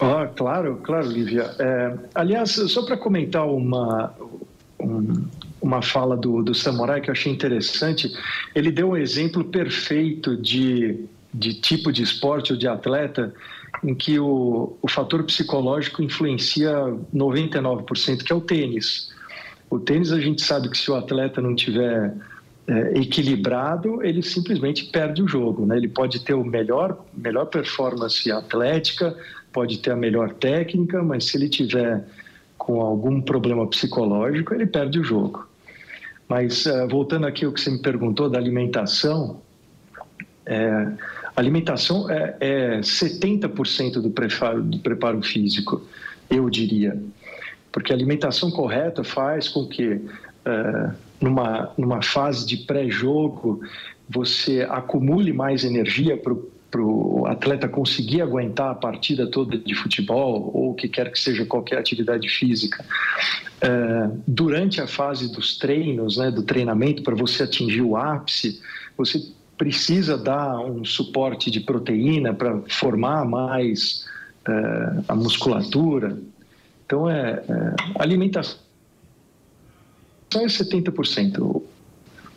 Ah, 0.00 0.26
claro, 0.34 0.80
claro, 0.82 1.06
Lívia. 1.08 1.54
É, 1.58 1.94
aliás, 2.14 2.52
só 2.52 2.84
para 2.86 2.96
comentar 2.96 3.46
uma, 3.46 4.14
um, 4.80 5.24
uma 5.60 5.82
fala 5.82 6.16
do, 6.16 6.42
do 6.42 6.54
Samurai 6.54 7.02
que 7.02 7.10
eu 7.10 7.12
achei 7.12 7.30
interessante, 7.30 8.10
ele 8.54 8.72
deu 8.72 8.90
um 8.90 8.96
exemplo 8.96 9.44
perfeito 9.44 10.36
de, 10.36 11.04
de 11.32 11.52
tipo 11.52 11.92
de 11.92 12.02
esporte 12.02 12.52
ou 12.52 12.58
de 12.58 12.66
atleta 12.66 13.34
em 13.84 13.94
que 13.94 14.18
o, 14.18 14.76
o 14.80 14.88
fator 14.88 15.22
psicológico 15.24 16.02
influencia 16.02 16.72
99%, 17.14 18.22
que 18.22 18.32
é 18.32 18.34
o 18.34 18.40
tênis. 18.40 19.10
O 19.68 19.78
tênis, 19.78 20.12
a 20.12 20.20
gente 20.20 20.42
sabe 20.42 20.68
que 20.68 20.78
se 20.78 20.90
o 20.90 20.96
atleta 20.96 21.40
não 21.40 21.54
tiver 21.54 22.14
é, 22.70 23.00
equilibrado, 23.00 24.00
ele 24.00 24.22
simplesmente 24.22 24.85
perde 24.87 25.20
o 25.22 25.26
jogo. 25.26 25.66
Né? 25.66 25.76
Ele 25.76 25.88
pode 25.88 26.20
ter 26.20 26.35
o 26.35 26.44
melhor, 26.44 27.04
melhor 27.12 27.46
performance 27.46 28.30
atlética, 28.30 29.16
pode 29.52 29.78
ter 29.78 29.90
a 29.90 29.96
melhor 29.96 30.33
técnica, 30.35 31.02
mas 31.02 31.24
se 31.24 31.37
ele 31.37 31.48
tiver 31.48 32.04
com 32.56 32.80
algum 32.80 33.20
problema 33.20 33.66
psicológico, 33.66 34.54
ele 34.54 34.66
perde 34.66 35.00
o 35.00 35.02
jogo. 35.02 35.48
Mas 36.28 36.64
uh, 36.66 36.87
voltando 36.88 37.26
aqui 37.26 37.44
ao 37.44 37.52
que 37.52 37.61
você 37.61 37.70
me 37.70 37.80
perguntou 37.80 38.30
da 38.30 38.38
alimentação, 38.38 39.42
é, 40.46 40.92
alimentação 41.35 42.09
é, 42.09 42.37
é 42.38 42.80
70% 42.80 44.00
do 44.00 44.11
preparo, 44.11 44.62
do 44.62 44.78
preparo 44.78 45.20
físico, 45.22 45.83
eu 46.30 46.48
diria. 46.48 46.96
Porque 47.72 47.92
a 47.92 47.96
alimentação 47.96 48.48
correta 48.48 49.02
faz 49.02 49.48
com 49.48 49.66
que, 49.66 49.94
uh, 49.94 50.94
numa, 51.20 51.72
numa 51.76 52.02
fase 52.02 52.46
de 52.46 52.56
pré-jogo, 52.56 53.61
você 54.09 54.66
acumule 54.68 55.33
mais 55.33 55.64
energia 55.64 56.16
para 56.16 56.83
o 56.83 57.26
atleta 57.26 57.68
conseguir 57.68 58.22
aguentar 58.22 58.70
a 58.70 58.74
partida 58.74 59.26
toda 59.26 59.59
de 59.59 59.74
futebol 59.74 60.50
ou 60.54 60.70
o 60.70 60.74
que 60.74 60.88
quer 60.88 61.11
que 61.12 61.18
seja 61.18 61.44
qualquer 61.44 61.78
atividade 61.78 62.28
física 62.28 62.85
é, 63.61 64.11
durante 64.26 64.80
a 64.80 64.87
fase 64.87 65.30
dos 65.30 65.59
treinos, 65.59 66.16
né, 66.16 66.30
do 66.30 66.42
treinamento 66.42 67.02
para 67.02 67.14
você 67.14 67.42
atingir 67.42 67.83
o 67.83 67.96
ápice, 67.96 68.61
você 68.96 69.22
precisa 69.59 70.16
dar 70.16 70.59
um 70.61 70.85
suporte 70.85 71.50
de 71.50 71.61
proteína 71.61 72.33
para 72.33 72.59
formar 72.68 73.24
mais 73.26 74.06
é, 74.48 74.52
a 75.09 75.14
musculatura. 75.14 76.18
Então 76.87 77.09
é, 77.09 77.42
é 77.46 77.74
alimentação 77.98 78.59
é 80.38 80.47
70% 80.47 81.62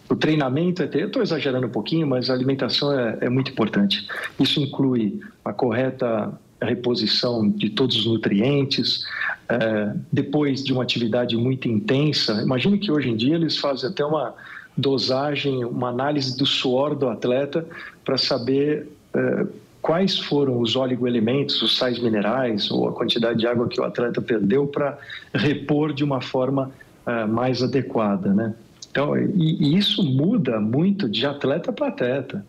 o 0.09 0.15
treinamento 0.15 0.83
é 0.83 0.89
eu 0.93 1.07
estou 1.07 1.21
exagerando 1.21 1.65
um 1.65 1.71
pouquinho, 1.71 2.05
mas 2.05 2.29
a 2.29 2.33
alimentação 2.33 2.91
é, 2.97 3.17
é 3.21 3.29
muito 3.29 3.51
importante. 3.51 4.07
Isso 4.39 4.59
inclui 4.59 5.19
a 5.43 5.51
correta 5.51 6.31
reposição 6.61 7.49
de 7.49 7.69
todos 7.69 7.97
os 7.97 8.05
nutrientes. 8.05 9.05
É, 9.49 9.93
depois 10.11 10.63
de 10.63 10.71
uma 10.71 10.83
atividade 10.83 11.35
muito 11.35 11.67
intensa, 11.67 12.41
imagine 12.41 12.77
que 12.77 12.91
hoje 12.91 13.09
em 13.09 13.15
dia 13.15 13.35
eles 13.35 13.57
fazem 13.57 13.89
até 13.89 14.05
uma 14.05 14.33
dosagem, 14.77 15.65
uma 15.65 15.89
análise 15.89 16.37
do 16.37 16.45
suor 16.45 16.95
do 16.95 17.09
atleta 17.09 17.65
para 18.05 18.17
saber 18.17 18.87
é, 19.13 19.45
quais 19.81 20.17
foram 20.17 20.59
os 20.59 20.75
oligoelementos, 20.75 21.61
os 21.61 21.77
sais 21.77 21.99
minerais 21.99 22.71
ou 22.71 22.87
a 22.87 22.93
quantidade 22.93 23.39
de 23.39 23.47
água 23.47 23.67
que 23.67 23.81
o 23.81 23.83
atleta 23.83 24.21
perdeu 24.21 24.65
para 24.65 24.97
repor 25.33 25.93
de 25.93 26.03
uma 26.03 26.21
forma 26.21 26.71
é, 27.05 27.25
mais 27.25 27.61
adequada, 27.61 28.33
né? 28.33 28.53
Então, 28.89 29.17
e, 29.17 29.63
e 29.63 29.77
isso 29.77 30.03
muda 30.03 30.59
muito 30.59 31.09
de 31.09 31.25
atleta 31.25 31.71
para 31.73 31.87
atleta. 31.87 32.45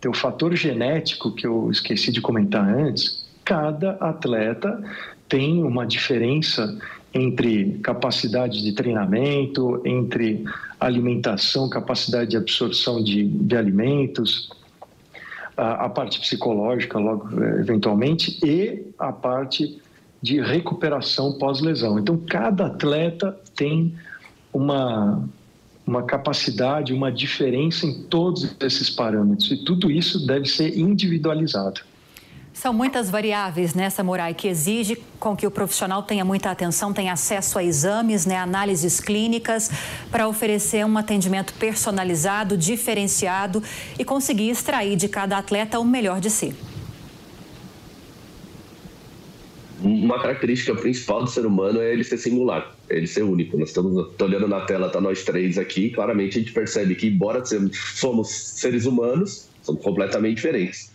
Tem 0.00 0.10
o 0.10 0.14
fator 0.14 0.54
genético 0.54 1.32
que 1.32 1.46
eu 1.46 1.70
esqueci 1.70 2.12
de 2.12 2.20
comentar 2.20 2.64
antes. 2.68 3.26
Cada 3.44 3.92
atleta 3.92 4.80
tem 5.28 5.62
uma 5.62 5.86
diferença 5.86 6.78
entre 7.12 7.78
capacidade 7.82 8.62
de 8.62 8.72
treinamento, 8.72 9.80
entre 9.84 10.44
alimentação, 10.78 11.68
capacidade 11.68 12.30
de 12.30 12.36
absorção 12.36 13.02
de, 13.02 13.24
de 13.24 13.56
alimentos, 13.56 14.50
a, 15.56 15.86
a, 15.86 15.88
parte 15.88 16.20
psicológica, 16.20 16.98
logo 16.98 17.28
eventualmente, 17.58 18.38
e 18.44 18.86
a 18.98 19.10
parte 19.10 19.80
de 20.20 20.40
recuperação 20.40 21.32
pós-lesão. 21.38 21.98
Então, 21.98 22.16
cada 22.16 22.66
atleta 22.66 23.38
tem 23.54 23.94
uma, 24.52 25.28
uma 25.86 26.02
capacidade, 26.02 26.92
uma 26.92 27.10
diferença 27.12 27.86
em 27.86 28.02
todos 28.04 28.56
esses 28.60 28.90
parâmetros. 28.90 29.50
E 29.50 29.64
tudo 29.64 29.90
isso 29.90 30.26
deve 30.26 30.46
ser 30.46 30.78
individualizado. 30.78 31.80
São 32.52 32.72
muitas 32.72 33.08
variáveis 33.08 33.72
nessa 33.72 34.02
Morai 34.02 34.34
que 34.34 34.48
exige 34.48 34.96
com 35.20 35.36
que 35.36 35.46
o 35.46 35.50
profissional 35.50 36.02
tenha 36.02 36.24
muita 36.24 36.50
atenção, 36.50 36.92
tenha 36.92 37.12
acesso 37.12 37.56
a 37.56 37.62
exames, 37.62 38.26
né, 38.26 38.36
análises 38.36 38.98
clínicas, 38.98 39.70
para 40.10 40.26
oferecer 40.26 40.84
um 40.84 40.98
atendimento 40.98 41.54
personalizado, 41.54 42.56
diferenciado 42.56 43.62
e 43.96 44.04
conseguir 44.04 44.50
extrair 44.50 44.96
de 44.96 45.08
cada 45.08 45.38
atleta 45.38 45.78
o 45.78 45.84
melhor 45.84 46.18
de 46.18 46.30
si. 46.30 46.52
Uma 49.80 50.20
característica 50.20 50.74
principal 50.74 51.24
do 51.24 51.30
ser 51.30 51.46
humano 51.46 51.80
é 51.80 51.92
ele 51.92 52.04
ser 52.04 52.18
singular, 52.18 52.74
ele 52.88 53.06
ser 53.06 53.22
único. 53.22 53.56
Nós 53.58 53.68
estamos 53.68 54.08
olhando 54.20 54.48
na 54.48 54.60
tela, 54.62 54.88
tá 54.88 55.00
nós 55.00 55.22
três 55.22 55.58
aqui, 55.58 55.90
claramente 55.90 56.38
a 56.38 56.40
gente 56.40 56.52
percebe 56.52 56.94
que, 56.94 57.06
embora 57.06 57.42
somos 57.72 58.28
seres 58.30 58.86
humanos, 58.86 59.48
somos 59.62 59.82
completamente 59.82 60.36
diferentes. 60.36 60.90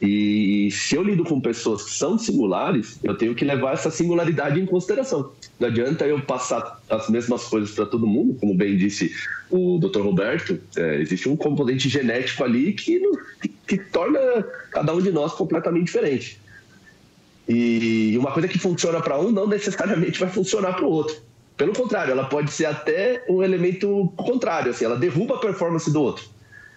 E 0.00 0.68
se 0.70 0.94
eu 0.94 1.02
lido 1.02 1.24
com 1.24 1.40
pessoas 1.40 1.82
que 1.82 1.90
são 1.90 2.16
singulares, 2.16 3.00
eu 3.02 3.16
tenho 3.16 3.34
que 3.34 3.44
levar 3.44 3.72
essa 3.72 3.90
singularidade 3.90 4.60
em 4.60 4.64
consideração. 4.64 5.32
Não 5.58 5.66
adianta 5.66 6.06
eu 6.06 6.20
passar 6.20 6.80
as 6.88 7.08
mesmas 7.08 7.44
coisas 7.44 7.72
para 7.72 7.84
todo 7.84 8.06
mundo, 8.06 8.34
como 8.38 8.54
bem 8.54 8.76
disse 8.76 9.10
o 9.50 9.78
Dr. 9.78 10.02
Roberto, 10.02 10.60
é, 10.76 11.00
existe 11.00 11.28
um 11.28 11.36
componente 11.36 11.88
genético 11.88 12.44
ali 12.44 12.72
que, 12.74 13.00
que 13.66 13.78
torna 13.78 14.20
cada 14.70 14.94
um 14.94 15.00
de 15.00 15.10
nós 15.10 15.32
completamente 15.32 15.86
diferente. 15.86 16.40
E 17.48 18.16
uma 18.18 18.30
coisa 18.30 18.46
que 18.46 18.58
funciona 18.58 19.00
para 19.00 19.18
um 19.18 19.30
não 19.30 19.46
necessariamente 19.46 20.20
vai 20.20 20.28
funcionar 20.28 20.74
para 20.74 20.84
o 20.84 20.90
outro. 20.90 21.16
Pelo 21.56 21.72
contrário, 21.72 22.12
ela 22.12 22.24
pode 22.24 22.52
ser 22.52 22.66
até 22.66 23.24
um 23.28 23.42
elemento 23.42 24.12
contrário, 24.16 24.70
assim, 24.70 24.84
ela 24.84 24.96
derruba 24.96 25.36
a 25.36 25.38
performance 25.38 25.90
do 25.90 26.00
outro. 26.00 26.24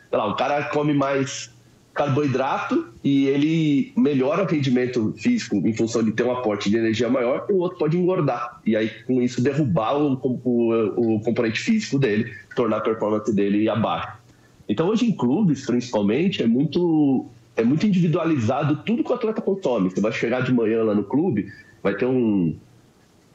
Sei 0.10 0.18
lá, 0.18 0.28
o 0.28 0.36
cara 0.36 0.64
come 0.66 0.94
mais 0.94 1.52
carboidrato 1.94 2.88
e 3.04 3.28
ele 3.28 3.94
melhora 3.96 4.44
o 4.44 4.46
rendimento 4.46 5.14
físico 5.18 5.56
em 5.58 5.74
função 5.74 6.02
de 6.04 6.12
ter 6.14 6.24
um 6.24 6.32
aporte 6.32 6.70
de 6.70 6.78
energia 6.78 7.10
maior, 7.10 7.46
e 7.50 7.54
o 7.54 7.58
outro 7.58 7.78
pode 7.78 7.98
engordar. 7.98 8.60
E 8.66 8.76
aí, 8.76 8.90
com 9.06 9.22
isso, 9.22 9.42
derrubar 9.42 9.98
o, 9.98 10.14
o, 10.24 11.16
o 11.16 11.20
componente 11.20 11.60
físico 11.60 12.00
dele, 12.00 12.34
tornar 12.56 12.78
a 12.78 12.82
performance 12.82 13.34
dele 13.36 13.68
abaixo. 13.70 14.18
Então, 14.68 14.88
hoje 14.88 15.06
em 15.06 15.12
clubes, 15.12 15.66
principalmente, 15.66 16.42
é 16.42 16.48
muito 16.48 17.28
é 17.56 17.64
muito 17.64 17.86
individualizado 17.86 18.78
tudo 18.86 19.04
que 19.04 19.12
o 19.12 19.16
atleta 19.16 19.42
consome. 19.42 19.90
Você 19.90 20.02
vai 20.02 20.12
chegar 20.12 20.42
de 20.42 20.54
manhã 20.54 20.84
lá 20.84 20.96
no 20.96 21.04
clube, 21.04 21.52
vai 21.84 21.96
ter 21.96 22.06
um. 22.06 22.56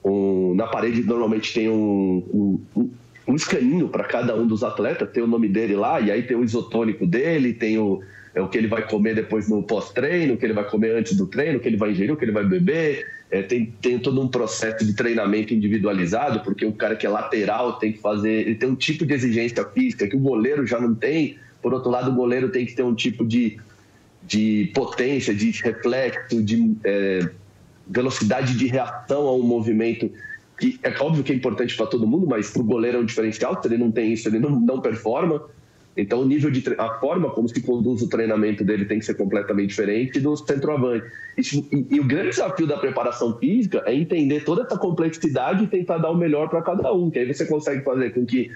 um 0.05 0.55
na 0.55 0.66
parede 0.66 1.02
normalmente 1.02 1.52
tem 1.52 1.68
um, 1.68 2.61
um, 2.74 2.90
um 3.29 3.35
escaninho 3.35 3.88
para 3.88 4.05
cada 4.05 4.35
um 4.35 4.46
dos 4.46 4.62
atletas, 4.62 5.11
tem 5.11 5.22
o 5.22 5.26
nome 5.26 5.48
dele 5.48 5.74
lá, 5.74 6.00
e 6.00 6.11
aí 6.11 6.22
tem 6.22 6.37
o 6.37 6.44
isotônico 6.44 7.07
dele, 7.07 7.52
tem 7.52 7.79
o, 7.79 8.00
é 8.35 8.40
o 8.40 8.48
que 8.48 8.57
ele 8.57 8.68
vai 8.68 8.87
comer 8.87 9.14
depois 9.14 9.48
no 9.48 9.62
pós-treino, 9.62 10.35
o 10.35 10.37
que 10.37 10.46
ele 10.46 10.52
vai 10.52 10.68
comer 10.68 10.96
antes 10.96 11.16
do 11.16 11.26
treino, 11.26 11.59
o 11.59 11.61
que 11.61 11.68
ele 11.68 11.76
vai 11.76 11.90
ingerir, 11.90 12.12
o 12.12 12.16
que 12.16 12.24
ele 12.24 12.33
vai 12.33 12.44
beber. 12.44 13.16
É, 13.29 13.42
tem, 13.42 13.74
tem 13.83 13.98
todo 13.98 14.20
um 14.20 14.29
processo 14.29 14.85
de 14.87 14.94
treinamento 14.94 15.52
individualizado, 15.52 16.40
porque 16.40 16.64
o 16.64 16.72
cara 16.72 16.94
que 16.94 17.05
é 17.05 17.09
lateral 17.09 17.72
tem 17.72 17.92
que 17.92 17.98
fazer, 17.98 18.46
ele 18.46 18.55
tem 18.55 18.68
um 18.68 18.76
tipo 18.76 19.05
de 19.05 19.14
exigência 19.14 19.64
física 19.64 20.07
que 20.07 20.14
o 20.14 20.20
goleiro 20.20 20.64
já 20.64 20.81
não 20.81 20.94
tem. 20.94 21.37
Por 21.61 21.74
outro 21.74 21.90
lado, 21.90 22.12
o 22.12 22.14
goleiro 22.14 22.50
tem 22.50 22.64
que 22.64 22.72
ter 22.72 22.85
um 22.85 22.94
tipo 22.94 23.26
de 23.26 23.59
de 24.26 24.70
potência, 24.74 25.34
de 25.34 25.50
reflexo, 25.50 26.42
de 26.42 26.76
é, 26.84 27.30
velocidade 27.86 28.56
de 28.56 28.66
reação 28.66 29.26
a 29.26 29.34
um 29.34 29.42
movimento 29.42 30.10
que 30.58 30.78
é 30.82 30.90
óbvio 31.02 31.22
que 31.22 31.32
é 31.32 31.34
importante 31.34 31.76
para 31.76 31.86
todo 31.86 32.06
mundo, 32.06 32.26
mas 32.26 32.50
para 32.50 32.62
o 32.62 32.64
goleiro 32.64 32.98
é 32.98 33.00
um 33.00 33.04
diferencial. 33.04 33.60
Se 33.60 33.68
ele 33.68 33.76
não 33.76 33.92
tem 33.92 34.12
isso, 34.12 34.28
ele 34.28 34.38
não, 34.38 34.58
não 34.58 34.80
performa. 34.80 35.42
Então, 35.96 36.20
o 36.20 36.26
nível 36.26 36.50
de 36.50 36.62
a 36.78 36.94
forma 36.98 37.30
como 37.30 37.48
se 37.48 37.60
conduz 37.62 38.02
o 38.02 38.08
treinamento 38.08 38.62
dele 38.62 38.84
tem 38.84 38.98
que 38.98 39.04
ser 39.04 39.14
completamente 39.14 39.70
diferente 39.70 40.20
do 40.20 40.36
centroavante. 40.36 41.06
E, 41.38 41.86
e, 41.96 42.00
o 42.00 42.04
grande 42.04 42.30
desafio 42.30 42.66
da 42.66 42.76
preparação 42.76 43.38
física 43.38 43.82
é 43.86 43.94
entender 43.94 44.44
toda 44.44 44.62
essa 44.62 44.76
complexidade 44.76 45.64
e 45.64 45.66
tentar 45.66 45.98
dar 45.98 46.10
o 46.10 46.16
melhor 46.16 46.48
para 46.48 46.60
cada 46.62 46.92
um. 46.92 47.10
Que 47.10 47.20
aí 47.20 47.32
você 47.32 47.46
consegue 47.46 47.82
fazer 47.82 48.10
com 48.10 48.26
que 48.26 48.50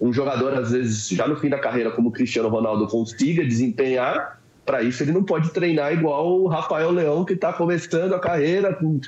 um 0.00 0.12
jogador, 0.12 0.54
às 0.54 0.70
vezes, 0.70 1.08
já 1.08 1.26
no 1.26 1.36
fim 1.36 1.48
da 1.48 1.58
carreira, 1.58 1.90
como 1.90 2.08
o 2.08 2.12
Cristiano 2.12 2.48
Ronaldo, 2.48 2.86
consiga 2.86 3.44
desempenhar 3.44 4.40
para 4.64 4.82
isso 4.82 5.02
ele 5.02 5.12
não 5.12 5.22
pode 5.22 5.50
treinar 5.50 5.92
igual 5.92 6.40
o 6.40 6.46
Rafael 6.46 6.90
Leão, 6.90 7.24
que 7.24 7.34
está 7.34 7.52
começando 7.52 8.14
a 8.14 8.18
carreira 8.18 8.74
com 8.74 9.00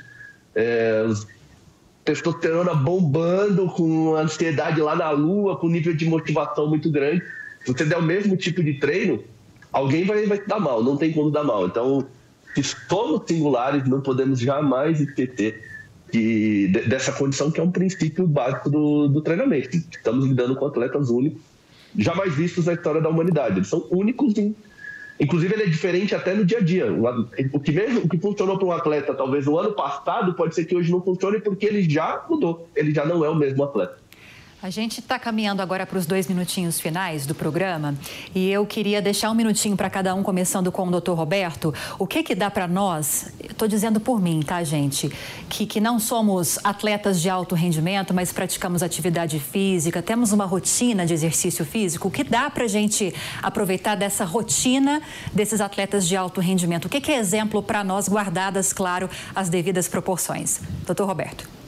é, 0.55 1.05
testosterona 2.05 2.73
bombando, 2.73 3.67
com 3.67 4.15
ansiedade 4.15 4.79
lá 4.81 4.95
na 4.95 5.09
lua, 5.11 5.57
com 5.57 5.67
nível 5.67 5.93
de 5.95 6.05
motivação 6.05 6.67
muito 6.67 6.89
grande. 6.89 7.21
Se 7.65 7.73
você 7.73 7.85
der 7.85 7.97
o 7.97 8.03
mesmo 8.03 8.37
tipo 8.37 8.63
de 8.63 8.75
treino, 8.75 9.23
alguém 9.73 10.05
vai, 10.05 10.25
vai 10.25 10.41
dar 10.45 10.59
mal, 10.59 10.83
não 10.83 10.95
tem 10.95 11.11
como 11.11 11.29
dar 11.29 11.43
mal. 11.43 11.67
Então, 11.67 12.05
se 12.55 12.63
somos 12.63 13.23
singulares, 13.27 13.87
não 13.87 14.01
podemos 14.01 14.39
jamais 14.39 15.01
esquecer 15.01 15.63
que, 16.11 16.67
dessa 16.87 17.11
condição 17.11 17.51
que 17.51 17.59
é 17.59 17.63
um 17.63 17.71
princípio 17.71 18.25
básico 18.25 18.69
do, 18.69 19.07
do 19.07 19.21
treinamento. 19.21 19.75
Estamos 19.75 20.25
lidando 20.25 20.55
com 20.55 20.65
atletas 20.65 21.09
únicos, 21.09 21.41
jamais 21.97 22.33
vistos 22.33 22.65
na 22.65 22.73
história 22.73 23.01
da 23.01 23.09
humanidade. 23.09 23.57
Eles 23.57 23.67
são 23.67 23.85
únicos 23.91 24.37
em 24.37 24.55
Inclusive, 25.19 25.53
ele 25.53 25.63
é 25.63 25.67
diferente 25.67 26.13
até 26.13 26.33
no 26.33 26.45
dia 26.45 26.59
a 26.59 26.61
dia. 26.61 26.85
O 27.51 27.59
que 27.59 27.71
mesmo 27.71 28.01
o 28.01 28.09
que 28.09 28.17
funcionou 28.19 28.57
para 28.57 28.67
um 28.67 28.71
atleta, 28.71 29.13
talvez 29.13 29.45
no 29.45 29.57
ano 29.57 29.73
passado, 29.73 30.33
pode 30.33 30.53
ser 30.53 30.65
que 30.65 30.75
hoje 30.75 30.91
não 30.91 31.01
funcione 31.01 31.39
porque 31.39 31.65
ele 31.65 31.89
já 31.89 32.23
mudou. 32.29 32.69
Ele 32.75 32.93
já 32.93 33.05
não 33.05 33.25
é 33.25 33.29
o 33.29 33.35
mesmo 33.35 33.63
atleta. 33.63 33.97
A 34.59 34.71
gente 34.71 35.01
está 35.01 35.19
caminhando 35.19 35.61
agora 35.61 35.85
para 35.85 35.99
os 35.99 36.07
dois 36.07 36.27
minutinhos 36.27 36.79
finais 36.79 37.27
do 37.27 37.35
programa 37.35 37.93
e 38.33 38.49
eu 38.49 38.65
queria 38.65 38.99
deixar 38.99 39.29
um 39.29 39.35
minutinho 39.35 39.77
para 39.77 39.87
cada 39.87 40.15
um, 40.15 40.23
começando 40.23 40.71
com 40.71 40.87
o 40.87 40.89
doutor 40.89 41.15
Roberto. 41.15 41.71
O 41.99 42.07
que 42.07 42.23
que 42.23 42.33
dá 42.33 42.49
para 42.49 42.67
nós, 42.67 43.31
estou 43.39 43.67
dizendo 43.67 43.99
por 43.99 44.19
mim, 44.19 44.41
tá, 44.41 44.63
gente, 44.63 45.11
que, 45.47 45.67
que 45.67 45.79
não 45.79 45.99
somos 45.99 46.57
atletas 46.63 47.21
de 47.21 47.29
alto 47.29 47.53
rendimento, 47.53 48.15
mas 48.15 48.33
praticamos 48.33 48.81
atividade 48.81 49.39
física, 49.39 50.01
temos 50.01 50.31
uma 50.31 50.45
rotina 50.45 51.05
de 51.05 51.13
exercício 51.13 51.63
físico, 51.63 52.07
o 52.07 52.11
que 52.11 52.23
dá 52.23 52.49
para 52.49 52.63
a 52.63 52.67
gente 52.67 53.13
aproveitar 53.43 53.93
dessa 53.93 54.25
rotina 54.25 55.03
desses 55.31 55.61
atletas 55.61 56.07
de 56.07 56.17
alto 56.17 56.41
rendimento? 56.41 56.85
O 56.85 56.89
que, 56.89 56.99
que 56.99 57.11
é 57.11 57.19
exemplo 57.19 57.61
para 57.61 57.83
nós, 57.83 58.09
guardadas, 58.09 58.73
claro, 58.73 59.07
as 59.35 59.49
devidas 59.49 59.87
proporções? 59.87 60.59
Doutor 60.83 61.05
Roberto. 61.05 61.66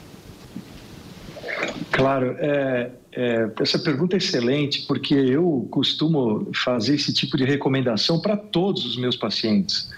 Claro, 1.92 2.36
é, 2.38 2.90
é, 3.12 3.50
essa 3.60 3.78
pergunta 3.78 4.16
é 4.16 4.18
excelente, 4.18 4.86
porque 4.86 5.14
eu 5.14 5.66
costumo 5.70 6.48
fazer 6.54 6.94
esse 6.94 7.12
tipo 7.12 7.36
de 7.36 7.44
recomendação 7.44 8.20
para 8.20 8.36
todos 8.36 8.84
os 8.84 8.96
meus 8.96 9.16
pacientes. 9.16 9.90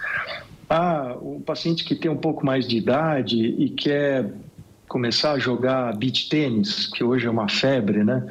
Ah, 0.68 1.16
o 1.20 1.40
paciente 1.40 1.84
que 1.84 1.94
tem 1.94 2.10
um 2.10 2.16
pouco 2.16 2.46
mais 2.46 2.66
de 2.66 2.78
idade 2.78 3.36
e 3.36 3.68
quer 3.68 4.32
começar 4.88 5.32
a 5.32 5.38
jogar 5.38 5.94
beach 5.96 6.28
tênis, 6.28 6.86
que 6.86 7.04
hoje 7.04 7.26
é 7.26 7.30
uma 7.30 7.48
febre, 7.48 8.02
né? 8.02 8.26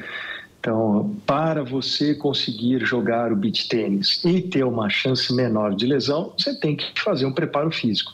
Então, 0.60 1.16
para 1.26 1.64
você 1.64 2.14
conseguir 2.14 2.86
jogar 2.86 3.32
o 3.32 3.36
beach 3.36 3.68
tênis 3.68 4.24
e 4.24 4.42
ter 4.42 4.64
uma 4.64 4.90
chance 4.90 5.34
menor 5.34 5.76
de 5.76 5.88
lesão, 5.88 6.34
você 6.38 6.54
tem 6.60 6.76
que 6.76 7.00
fazer 7.00 7.26
um 7.26 7.32
preparo 7.32 7.72
físico. 7.72 8.12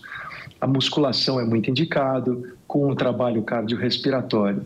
A 0.60 0.66
musculação 0.66 1.40
é 1.40 1.46
muito 1.46 1.70
indicado, 1.70 2.56
com 2.66 2.90
o 2.90 2.96
trabalho 2.96 3.44
cardiorrespiratório. 3.44 4.66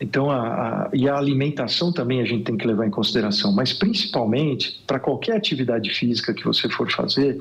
Então, 0.00 0.30
a, 0.30 0.38
a, 0.38 0.90
e 0.92 1.08
a 1.08 1.16
alimentação 1.16 1.92
também 1.92 2.20
a 2.20 2.24
gente 2.24 2.44
tem 2.44 2.56
que 2.56 2.66
levar 2.66 2.86
em 2.86 2.90
consideração, 2.90 3.52
mas 3.52 3.72
principalmente 3.72 4.80
para 4.86 5.00
qualquer 5.00 5.36
atividade 5.36 5.90
física 5.90 6.32
que 6.32 6.44
você 6.44 6.68
for 6.68 6.90
fazer, 6.90 7.38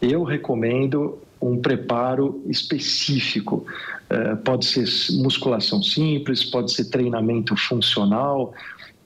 eu 0.00 0.22
recomendo 0.22 1.18
um 1.40 1.60
preparo 1.60 2.42
específico. 2.46 3.66
É, 4.10 4.36
pode 4.36 4.64
ser 4.66 4.86
musculação 5.16 5.82
simples, 5.82 6.44
pode 6.44 6.72
ser 6.72 6.86
treinamento 6.86 7.56
funcional, 7.56 8.54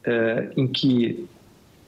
é, 0.05 0.51
em 0.57 0.67
que 0.67 1.27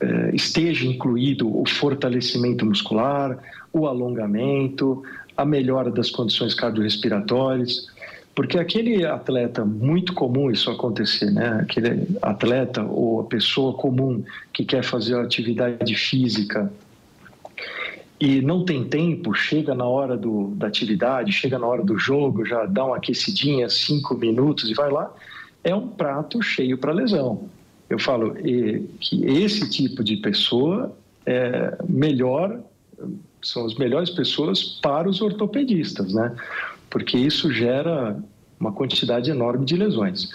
é, 0.01 0.35
esteja 0.35 0.87
incluído 0.87 1.49
o 1.49 1.67
fortalecimento 1.67 2.65
muscular, 2.65 3.39
o 3.73 3.87
alongamento, 3.87 5.03
a 5.37 5.45
melhora 5.45 5.91
das 5.91 6.11
condições 6.11 6.55
cardiorrespiratórias. 6.55 7.89
Porque 8.35 8.59
aquele 8.59 9.07
atleta, 9.07 9.65
muito 9.65 10.13
comum 10.13 10.51
isso 10.51 10.71
acontecer, 10.71 11.31
né? 11.31 11.61
Aquele 11.63 12.07
atleta 12.21 12.83
ou 12.83 13.21
a 13.21 13.25
pessoa 13.25 13.75
comum 13.75 14.25
que 14.53 14.65
quer 14.65 14.83
fazer 14.83 15.17
atividade 15.17 15.95
física 15.95 16.71
e 18.21 18.41
não 18.41 18.65
tem 18.65 18.85
tempo, 18.85 19.35
chega 19.35 19.75
na 19.75 19.85
hora 19.85 20.17
do, 20.17 20.49
da 20.55 20.67
atividade, 20.67 21.33
chega 21.33 21.59
na 21.59 21.67
hora 21.67 21.83
do 21.83 21.99
jogo, 21.99 22.45
já 22.45 22.65
dá 22.65 22.85
uma 22.85 22.97
aquecidinha, 22.97 23.69
cinco 23.69 24.15
minutos 24.15 24.71
e 24.71 24.75
vai 24.75 24.91
lá, 24.91 25.13
é 25.63 25.75
um 25.75 25.89
prato 25.89 26.41
cheio 26.41 26.79
para 26.79 26.93
lesão. 26.93 27.49
Eu 27.91 27.99
falo 27.99 28.35
que 28.35 28.89
esse 29.11 29.69
tipo 29.69 30.03
de 30.03 30.17
pessoa 30.17 30.97
é 31.27 31.77
melhor, 31.89 32.61
são 33.43 33.67
as 33.67 33.75
melhores 33.75 34.11
pessoas 34.11 34.63
para 34.81 35.09
os 35.09 35.21
ortopedistas, 35.21 36.15
né? 36.15 36.35
Porque 36.95 37.19
isso 37.19 37.53
gera 37.53 38.17
uma 38.59 38.71
quantidade 38.71 39.29
enorme 39.29 39.67
de 39.67 39.75
lesões. 39.75 40.31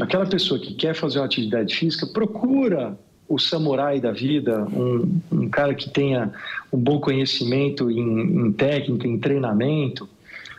Aquela 0.00 0.26
pessoa 0.26 0.58
que 0.58 0.74
quer 0.74 0.96
fazer 0.96 1.20
uma 1.20 1.26
atividade 1.26 1.76
física, 1.76 2.08
procura 2.08 2.98
o 3.28 3.38
samurai 3.38 4.00
da 4.00 4.10
vida, 4.10 4.64
um, 4.64 5.20
um 5.30 5.48
cara 5.48 5.76
que 5.76 5.88
tenha 5.88 6.32
um 6.72 6.78
bom 6.78 6.98
conhecimento 6.98 7.88
em, 7.88 8.46
em 8.46 8.52
técnica, 8.52 9.06
em 9.06 9.16
treinamento, 9.16 10.08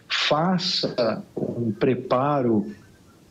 faça 0.08 1.21
um 1.36 1.73
preparo 1.73 2.71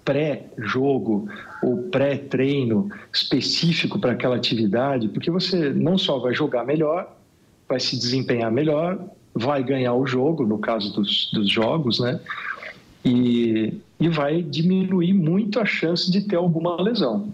pré-jogo 0.05 1.31
ou 1.63 1.85
pré-treino 1.85 2.91
específico 3.11 3.99
para 3.99 4.13
aquela 4.13 4.37
atividade, 4.37 5.09
porque 5.09 5.31
você 5.31 5.71
não 5.71 5.97
só 5.97 6.19
vai 6.19 6.35
jogar 6.35 6.63
melhor, 6.67 7.11
vai 7.67 7.81
se 7.81 7.97
desempenhar 7.97 8.53
melhor, 8.53 8.99
vai 9.35 9.63
ganhar 9.63 9.95
o 9.95 10.07
jogo, 10.07 10.47
no 10.47 10.59
caso 10.59 10.93
dos, 10.93 11.31
dos 11.33 11.51
jogos, 11.51 12.01
né? 12.01 12.21
E, 13.05 13.81
e 13.99 14.09
vai 14.09 14.43
diminuir 14.43 15.13
muito 15.13 15.59
a 15.59 15.65
chance 15.65 16.11
de 16.11 16.21
ter 16.23 16.37
alguma 16.37 16.81
lesão. 16.81 17.33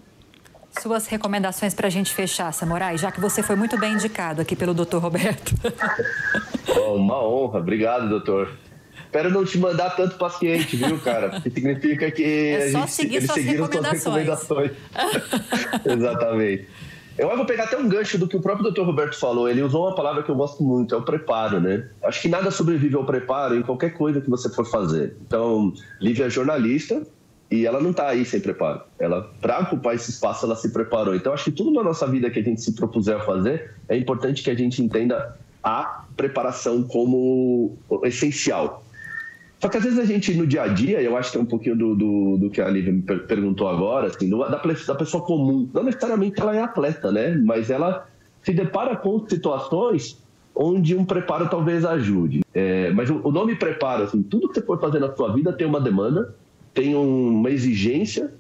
Suas 0.81 1.07
recomendações 1.07 1.75
para 1.75 1.89
a 1.89 1.91
gente 1.91 2.15
fechar, 2.15 2.53
Samurai, 2.53 2.97
já 2.97 3.11
que 3.11 3.21
você 3.21 3.43
foi 3.43 3.57
muito 3.57 3.79
bem 3.79 3.95
indicado 3.95 4.41
aqui 4.41 4.55
pelo 4.55 4.73
doutor 4.75 5.03
Roberto. 5.03 5.55
Oh, 6.81 6.95
uma 6.95 7.27
honra, 7.27 7.59
obrigado, 7.59 8.09
doutor. 8.09 8.51
Espero 9.09 9.31
não 9.31 9.45
te 9.45 9.59
mandar 9.59 9.97
tanto 9.97 10.17
paciente, 10.17 10.77
viu, 10.77 10.99
cara? 11.01 11.31
Porque 11.31 11.51
significa 11.51 12.11
que 12.11 12.23
é 12.23 12.71
só 12.71 12.81
gente, 12.81 12.93
seguir 12.93 13.17
eles 13.17 13.27
suas 13.27 13.39
seguiram 13.41 13.65
recomendações. 13.65 14.03
suas 14.03 14.17
recomendações. 14.17 14.71
Exatamente. 15.85 16.69
Eu 17.19 17.37
vou 17.37 17.45
pegar 17.45 17.65
até 17.65 17.77
um 17.77 17.89
gancho 17.89 18.17
do 18.17 18.29
que 18.29 18.37
o 18.37 18.41
próprio 18.41 18.71
Dr. 18.71 18.83
Roberto 18.83 19.19
falou. 19.19 19.49
Ele 19.49 19.61
usou 19.61 19.87
uma 19.87 19.95
palavra 19.95 20.23
que 20.23 20.31
eu 20.31 20.37
gosto 20.37 20.63
muito, 20.63 20.95
é 20.95 20.99
o 20.99 21.03
preparo, 21.03 21.61
né? 21.61 21.89
Acho 22.05 22.23
que 22.23 22.29
nada 22.29 22.49
sobrevive 22.53 22.95
ao 22.95 23.05
preparo 23.05 23.57
em 23.57 23.63
qualquer 23.63 23.91
coisa 23.95 24.21
que 24.21 24.31
você 24.31 24.49
for 24.49 24.65
fazer. 24.65 25.17
Então, 25.27 25.73
Lívia 26.01 26.27
é 26.27 26.31
jornalista 26.31 27.03
e 27.51 27.67
ela 27.67 27.81
não 27.81 27.91
está 27.91 28.09
aí 28.09 28.25
sem 28.25 28.41
preparo. 28.41 28.83
Ela, 29.01 29.33
para 29.41 29.59
ocupar 29.59 29.97
esse 29.97 30.11
espaço, 30.11 30.47
ela 30.47 30.55
se 30.55 30.73
preparou. 30.73 31.13
Então, 31.17 31.33
acho 31.33 31.45
que 31.45 31.53
tudo 31.53 31.73
na 31.73 31.83
nossa 31.83 32.07
vida 32.07 32.31
que 32.31 32.39
a 32.39 32.43
gente 32.43 32.61
se 32.61 32.73
propuser 32.73 33.17
a 33.17 33.21
fazer, 33.21 33.75
é 33.89 33.97
importante 33.97 34.45
que 34.45 34.51
a 34.51 34.55
gente 34.55 34.81
entenda 34.81 35.37
a 35.63 36.05
preparação 36.17 36.85
como 36.85 37.77
essencial. 38.05 38.85
Só 39.61 39.69
que 39.69 39.77
às 39.77 39.83
vezes 39.83 39.99
a 39.99 40.05
gente, 40.05 40.35
no 40.35 40.47
dia 40.47 40.63
a 40.63 40.69
dia, 40.69 41.03
eu 41.03 41.17
acho 41.17 41.33
que 41.33 41.39
é 41.39 41.41
um 41.41 41.47
pouquinho 41.47 41.77
do, 41.77 41.95
do, 41.95 42.37
do 42.39 42.51
que 42.51 42.61
a 42.61 42.69
Lívia 42.69 42.93
me 42.93 43.03
perguntou 43.03 43.69
agora, 43.69 44.07
assim, 44.07 44.31
da, 44.31 44.49
da 44.49 44.95
pessoa 44.95 45.25
comum. 45.25 45.69
Não 45.75 45.83
necessariamente 45.83 46.41
ela 46.41 46.55
é 46.55 46.61
atleta, 46.61 47.11
né? 47.11 47.37
Mas 47.37 47.69
ela 47.69 48.07
se 48.43 48.53
depara 48.53 48.97
com 48.97 49.27
situações 49.29 50.23
onde 50.55 50.95
um 50.97 51.05
preparo 51.05 51.49
talvez 51.49 51.85
ajude. 51.85 52.41
É, 52.55 52.91
mas 52.91 53.11
o, 53.11 53.21
o 53.25 53.33
nome 53.33 53.57
preparo, 53.57 54.05
assim, 54.05 54.23
tudo 54.23 54.49
que 54.49 54.55
você 54.55 54.63
for 54.63 54.81
fazer 54.81 55.01
na 55.01 55.15
sua 55.15 55.33
vida 55.33 55.53
tem 55.53 55.67
uma 55.67 55.81
demanda, 55.81 56.35
tem 56.75 56.95
uma 56.95 57.51
exigência 57.51 58.33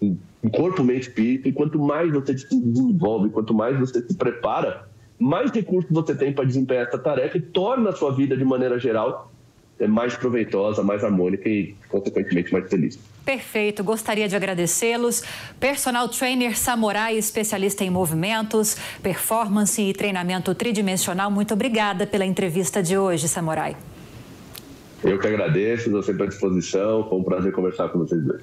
em 0.00 0.48
corpo, 0.48 0.82
mente 0.82 1.08
espírito, 1.08 1.48
e 1.48 1.52
quanto 1.52 1.78
mais 1.78 2.10
você 2.12 2.36
se 2.36 2.60
desenvolve, 2.60 3.28
quanto 3.30 3.52
mais 3.52 3.78
você 3.78 4.00
se 4.06 4.16
prepara, 4.16 4.88
mais 5.18 5.50
recursos 5.50 5.90
você 5.90 6.14
tem 6.14 6.32
para 6.32 6.44
desempenhar 6.44 6.86
essa 6.86 6.98
tarefa 6.98 7.36
e 7.36 7.40
torna 7.40 7.90
a 7.90 7.92
sua 7.92 8.12
vida, 8.12 8.36
de 8.36 8.44
maneira 8.44 8.78
geral, 8.78 9.30
é 9.30 9.39
mais 9.86 10.14
proveitosa, 10.14 10.82
mais 10.82 11.02
harmônica 11.02 11.48
e, 11.48 11.74
consequentemente, 11.88 12.52
mais 12.52 12.68
feliz. 12.68 12.98
Perfeito, 13.24 13.84
gostaria 13.84 14.28
de 14.28 14.36
agradecê-los. 14.36 15.22
Personal 15.58 16.08
trainer 16.08 16.58
Samurai, 16.58 17.16
especialista 17.16 17.84
em 17.84 17.90
movimentos, 17.90 18.76
performance 19.02 19.80
e 19.80 19.92
treinamento 19.92 20.54
tridimensional. 20.54 21.30
Muito 21.30 21.54
obrigada 21.54 22.06
pela 22.06 22.24
entrevista 22.24 22.82
de 22.82 22.96
hoje, 22.96 23.28
Samurai. 23.28 23.76
Eu 25.02 25.18
que 25.18 25.26
agradeço, 25.26 25.86
estou 25.86 26.02
sempre 26.02 26.24
à 26.24 26.26
disposição. 26.26 27.08
Foi 27.08 27.18
um 27.18 27.22
prazer 27.24 27.52
conversar 27.52 27.88
com 27.88 27.98
vocês 27.98 28.22
dois. 28.22 28.42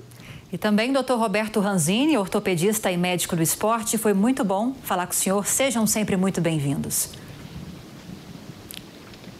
E 0.51 0.57
também 0.57 0.93
Dr. 0.93 1.13
Roberto 1.13 1.59
Ranzini, 1.59 2.17
ortopedista 2.17 2.89
e 2.89 2.97
médico 2.97 3.35
do 3.35 3.43
esporte. 3.43 3.97
Foi 3.97 4.13
muito 4.13 4.43
bom 4.45 4.73
falar 4.83 5.05
com 5.05 5.11
o 5.11 5.15
senhor. 5.15 5.45
Sejam 5.45 5.85
sempre 5.85 6.15
muito 6.15 6.39
bem-vindos. 6.39 7.11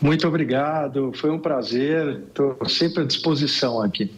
Muito 0.02 0.28
obrigado, 0.28 1.12
foi 1.16 1.32
um 1.32 1.40
prazer, 1.40 2.22
estou 2.28 2.58
sempre 2.70 3.04
à 3.04 3.06
disposição 3.06 3.82
aqui. 3.82 4.12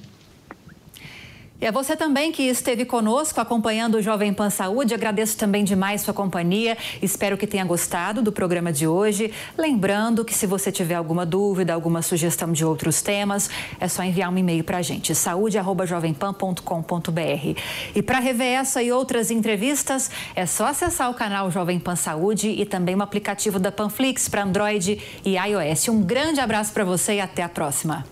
E 1.62 1.68
a 1.68 1.72
você 1.72 1.94
também 1.94 2.32
que 2.32 2.44
esteve 2.44 2.86
conosco 2.86 3.42
acompanhando 3.42 3.96
o 3.96 4.02
Jovem 4.02 4.34
Pan 4.34 4.50
Saúde. 4.50 4.94
Agradeço 4.94 5.38
também 5.38 5.66
demais 5.66 6.02
sua 6.02 6.14
companhia. 6.14 6.78
Espero 7.02 7.38
que 7.38 7.46
tenha 7.46 7.66
gostado 7.66 8.22
do 8.22 8.32
programa 8.32 8.72
de 8.72 8.88
hoje. 8.88 9.34
Lembrando 9.58 10.24
que 10.24 10.34
se 10.34 10.48
você 10.48 10.72
tiver 10.72 10.96
alguma 10.96 11.26
dúvida, 11.26 11.74
alguma 11.74 12.02
sugestão 12.02 12.54
de 12.54 12.64
outros 12.64 13.02
temas, 13.02 13.50
é 13.78 13.90
só 13.90 14.02
enviar 14.04 14.32
um 14.32 14.38
e-mail 14.38 14.64
para 14.64 14.78
a 14.78 14.82
gente, 14.82 15.14
saúde.jovempan.com.br. 15.14 17.60
E 17.94 18.02
para 18.02 18.20
rever 18.20 18.60
essa 18.60 18.82
e 18.82 18.90
outras 18.90 19.30
entrevistas, 19.30 20.10
é 20.36 20.46
só 20.46 20.68
acessar 20.68 21.12
o 21.12 21.14
canal 21.14 21.52
Jovem 21.52 21.78
Pan 21.78 21.98
Saúde 21.98 22.48
e 22.50 22.66
também 22.66 22.96
o 22.96 23.02
aplicativo 23.02 23.60
da 23.60 23.72
Panflix 23.72 24.30
para 24.30 24.44
Android 24.44 24.98
e 25.26 25.36
iOS. 25.36 25.90
Um 25.90 26.02
grande 26.02 26.40
abraço 26.40 26.72
para 26.72 26.86
você 26.86 27.16
e 27.16 27.20
até 27.20 27.44
a 27.44 27.50
próxima. 27.50 28.06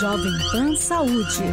Jovem 0.00 0.38
Pan 0.52 0.76
Saúde. 0.76 1.48